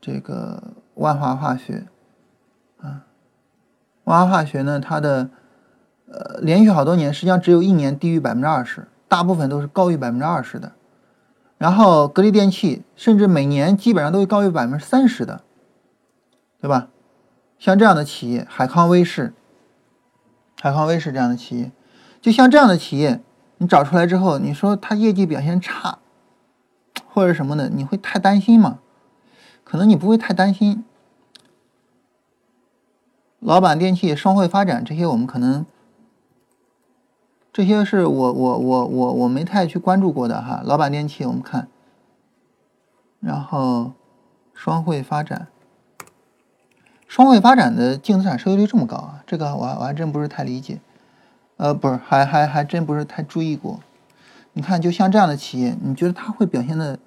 [0.00, 1.86] 这个万华化学
[2.80, 3.04] 啊，
[4.04, 5.28] 万华化学呢，它的
[6.06, 10.72] 呃连续好多年实际上只有一年低于百分之二十，大部分都是高于百分之二十的。
[11.58, 15.42] 然后格力电器甚至每年基本上都是高于百分之三十的，
[16.60, 16.88] 对吧？
[17.62, 19.32] 像这样的企业，海康威视、
[20.60, 21.70] 海康威视这样的企业，
[22.20, 23.20] 就像这样的企业，
[23.58, 26.00] 你找出来之后，你说它业绩表现差，
[27.06, 28.80] 或者什么的，你会太担心吗？
[29.62, 30.84] 可能你不会太担心。
[33.38, 35.64] 老板电器、双汇发展这些，我们可能
[37.52, 40.62] 这些是我我我我我没太去关注过的哈。
[40.64, 41.68] 老板电器我们看，
[43.20, 43.92] 然后
[44.52, 45.46] 双汇发展。
[47.12, 49.22] 双汇发展的净资产收益率这么高啊？
[49.26, 50.80] 这个我我还真不是太理解，
[51.58, 53.80] 呃，不是，还还还真不是太注意过。
[54.54, 56.98] 你看，就像这样的企业，你觉得它会表现的，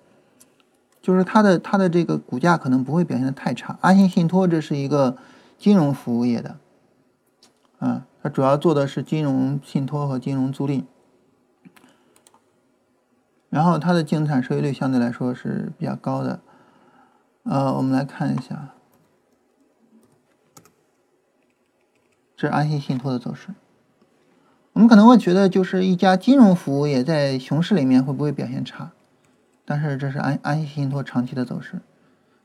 [1.01, 3.80] 就是它的它的这个股价可能不会表现的太差。
[3.82, 5.18] 安信信托这是一个
[5.58, 6.58] 金融服务业的，
[7.80, 10.84] 嗯，它主要做的是金融信托和金融租赁，
[13.49, 16.41] 然后它的净资产收益率相对来说是比较高的。
[17.41, 18.70] 呃，我们来看一下。
[22.38, 23.48] 这是安信信托的走势，
[24.74, 28.92] 我们可能会觉得，就是一家金融服务业在熊市里面会不会表现差？
[29.64, 31.80] 但是这是安安信信托长期的走势，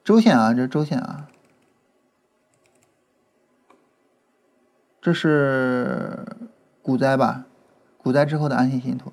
[0.05, 1.26] 周线啊，这是周线啊，
[5.03, 6.24] 这是
[6.82, 7.47] 股灾吧？
[7.99, 9.12] 股灾之后的安信信托，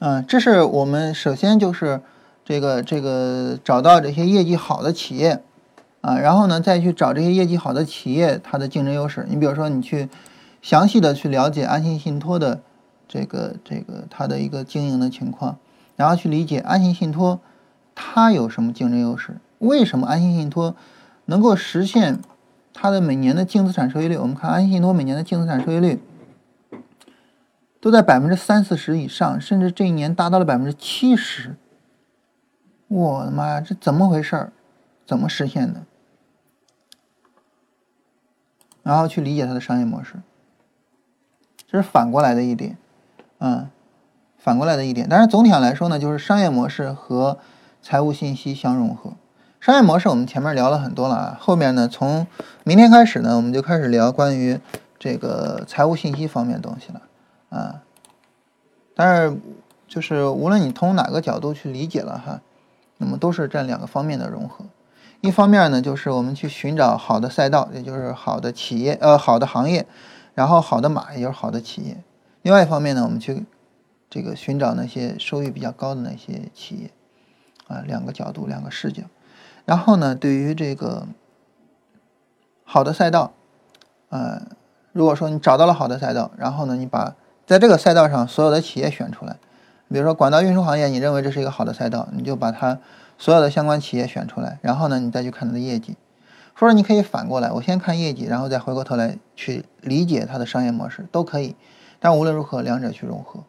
[0.00, 2.02] 嗯，这是我们首先就是。
[2.52, 5.40] 这个这个找到这些业绩好的企业，
[6.02, 9.26] 啊，然后呢再去找这些业绩好的企业它的竞争优势。
[9.30, 10.10] 你比如说，你去
[10.60, 12.60] 详细的去了解安信信托的
[13.08, 15.56] 这个这个它的一个经营的情况，
[15.96, 17.40] 然后去理解安信信托
[17.94, 20.76] 它有什么竞争优势，为什么安信信托
[21.24, 22.18] 能够实现
[22.74, 24.18] 它的每年的净资产收益率？
[24.18, 26.02] 我们看安信信托每年的净资产收益率
[27.80, 31.56] 都在百分之三四十以上，甚至这一年达到了百分之七十。
[32.92, 34.52] 我的妈呀，这怎么回事儿？
[35.04, 35.82] 怎么实现的？
[38.82, 40.14] 然后去理解它的商业模式，
[41.68, 42.76] 这是反过来的一点，
[43.38, 43.68] 嗯，
[44.38, 45.06] 反过来的一点。
[45.08, 47.38] 但是总体上来说呢，就是商业模式和
[47.82, 49.12] 财务信息相融合。
[49.60, 52.26] 商业模式我们前面聊了很多了啊，后面呢，从
[52.64, 54.60] 明天开始呢，我们就开始聊关于
[54.98, 57.02] 这个财务信息方面的东西了，
[57.50, 57.82] 啊，
[58.94, 59.36] 但是
[59.86, 62.40] 就是无论你从哪个角度去理解了哈。
[63.02, 64.64] 那么都是这两个方面的融合，
[65.22, 69.84] 一方面呢，就是我们去寻找好的赛道，也就是好的企业，呃，好的行业，
[70.34, 71.96] 然后好的马，也就是好的企业。
[72.42, 73.44] 另外一方面呢，我们去
[74.08, 76.90] 这个寻找那些收益比较高的那些企业，
[77.66, 79.02] 啊，两个角度，两个视角。
[79.64, 81.08] 然后呢，对于这个
[82.62, 83.32] 好的赛道，
[84.10, 84.42] 呃，
[84.92, 89.36] 如果说你找到了好的赛道，然后呢，你把在这个赛道上所有的企业选出来。
[89.92, 92.78] 比如说管道运输行业，你认为这是一个好的赛道，你就把它
[93.18, 95.96] 所有的相关企业选出来，然后呢，你再去看它的业绩。
[96.54, 101.56] 或者你可以反过来，我先看业绩，然后再回过头来去理解它的商业模式，都可以。
[101.98, 103.40] 但无论如何，两者去融合。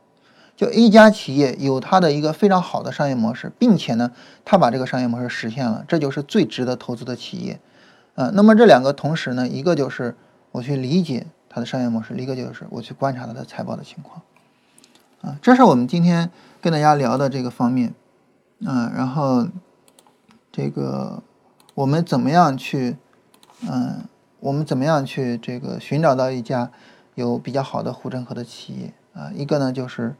[0.56, 4.12] 就一家企业有它的一个非常好的商业模式，并且呢，
[4.46, 7.60] 它把这个商业模式实现了，这就是最值得投资的企业。
[8.16, 10.16] 啊，那么这两个同时呢，一个就是
[10.52, 14.22] 我去理解它的商业模式，一个就是我去观察它的财报的情况。
[15.24, 16.30] 啊，这是我们今天
[16.62, 17.94] 跟大家聊的这个方面。
[18.66, 19.48] 啊，然后
[20.52, 21.24] 这个
[21.76, 22.98] 我们怎么样去，
[23.62, 24.04] 嗯，
[24.42, 26.70] 我们怎么样去这个寻找到一家
[27.16, 28.94] 有比较好的护城河的企业？
[29.14, 30.16] 啊，一个呢就是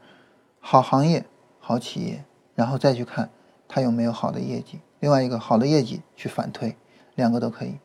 [0.58, 1.26] 好行业、
[1.60, 2.24] 好企业，
[2.54, 3.28] 然后再去看
[3.68, 4.80] 它有没有好的业绩。
[5.00, 6.76] 另外一个好的业绩去反推，
[7.14, 7.76] 两个都可以。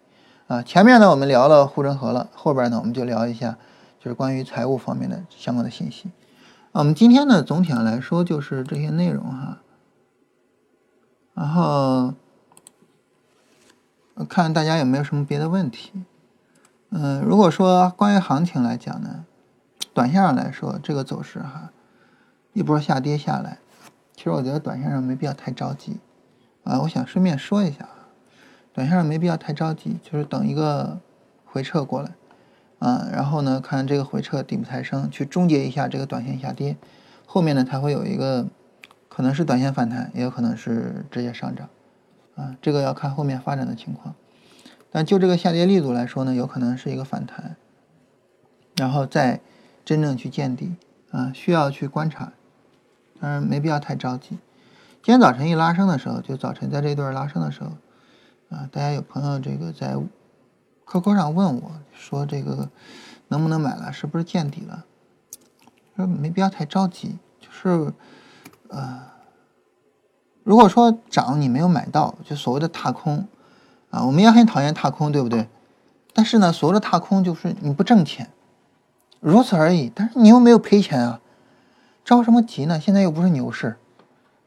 [0.48, 3.58] 啊，前面呢我们聊了护城河了，后边呢我们就聊一下
[4.00, 6.10] 就是关于财务方面的相关的信息。
[6.72, 9.58] 我们今天呢总体上来说就是这些内容哈。
[11.34, 12.14] 然后
[14.28, 16.04] 看大家有没有什么别的问题。
[16.90, 19.26] 嗯，如果说关于行情来讲呢，
[19.94, 21.72] 短线上来说这个走势哈，
[22.54, 23.60] 一波下跌下来，
[24.16, 26.00] 其实我觉得短线上没必要太着急。
[26.64, 28.10] 啊，我想顺便说一下啊，
[28.74, 31.00] 短线上没必要太着急，就是等一个
[31.46, 32.12] 回撤过来，
[32.80, 36.76] 啊，然后呢看这个回撤底部抬升，去终结一下这个短线下跌，
[37.26, 38.48] 后面呢它会有一个。
[39.12, 41.68] 可能是短线反弹，也有可能是直接上涨，
[42.36, 44.16] 啊，这个要看后面发展的情况。
[44.92, 47.58] 但就这个下跌力度来说呢，有可能是一个反弹，
[48.78, 49.42] 然后再
[49.84, 50.76] 真正去见底，
[51.12, 52.32] 啊，需要去观察，
[53.20, 54.38] 当然没必要太着急。
[55.04, 57.72] 今天早晨一拉升的时候，就早晨在这一段拉升的时候，
[58.56, 59.98] 啊，大家有朋友这个在
[60.86, 62.70] QQ 上问我说这个
[63.28, 64.86] 能不能买了，是不是见底了？
[65.96, 67.94] 说没必要太着急，就是。
[68.72, 69.02] 呃，
[70.44, 73.28] 如果说涨你没有买到，就所谓的踏空，
[73.90, 75.50] 啊，我们也很讨厌踏空，对不对？
[76.14, 78.30] 但是呢，所谓的踏空就是你不挣钱，
[79.20, 79.92] 如此而已。
[79.96, 81.20] 但是你又没有赔钱啊，
[82.06, 82.80] 着什么急呢？
[82.80, 83.76] 现在又不是牛市，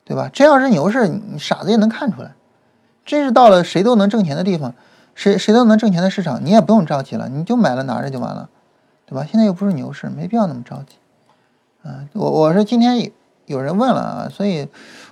[0.05, 0.31] 对吧？
[0.33, 2.37] 这要是牛市，你傻子也能看出来。
[3.05, 4.73] 这是到了谁都能挣钱的地方，
[5.15, 8.49] 谁谁都能挣钱的市场，你也不用着急了，你就买了拿着就完了，
[9.07, 9.27] 对吧？
[9.31, 10.97] 现在又不是牛市，没必要那么着急。
[11.85, 13.11] 嗯，我我是今天。
[13.47, 14.69] 有人问了啊，所以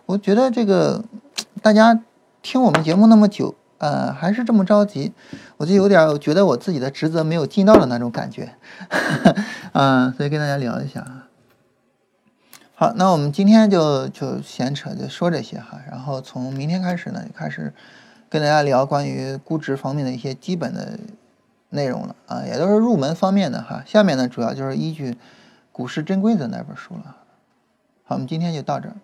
[0.07, 1.05] 我觉得这个
[1.61, 2.01] 大家
[2.43, 5.13] 听我们节目那么久，呃，还是这么着急，
[5.57, 8.55] 我就有点觉得我自己的职责没有尽到的那种感觉，
[9.75, 11.27] 嗯，所以跟大家聊一下啊。
[12.77, 17.75] 好，那我们今天就就闲扯就说这些哈，然后从明天开始呢，就开始
[18.31, 20.99] 跟大家聊关于估值方面的一些基本的
[21.71, 23.83] 内容了啊，也都是入门方面的哈。
[23.85, 25.11] 下面呢，主要就是依据
[25.73, 27.17] 《股市真规则》那本书了。
[28.05, 28.95] 好，我们今天就到这儿。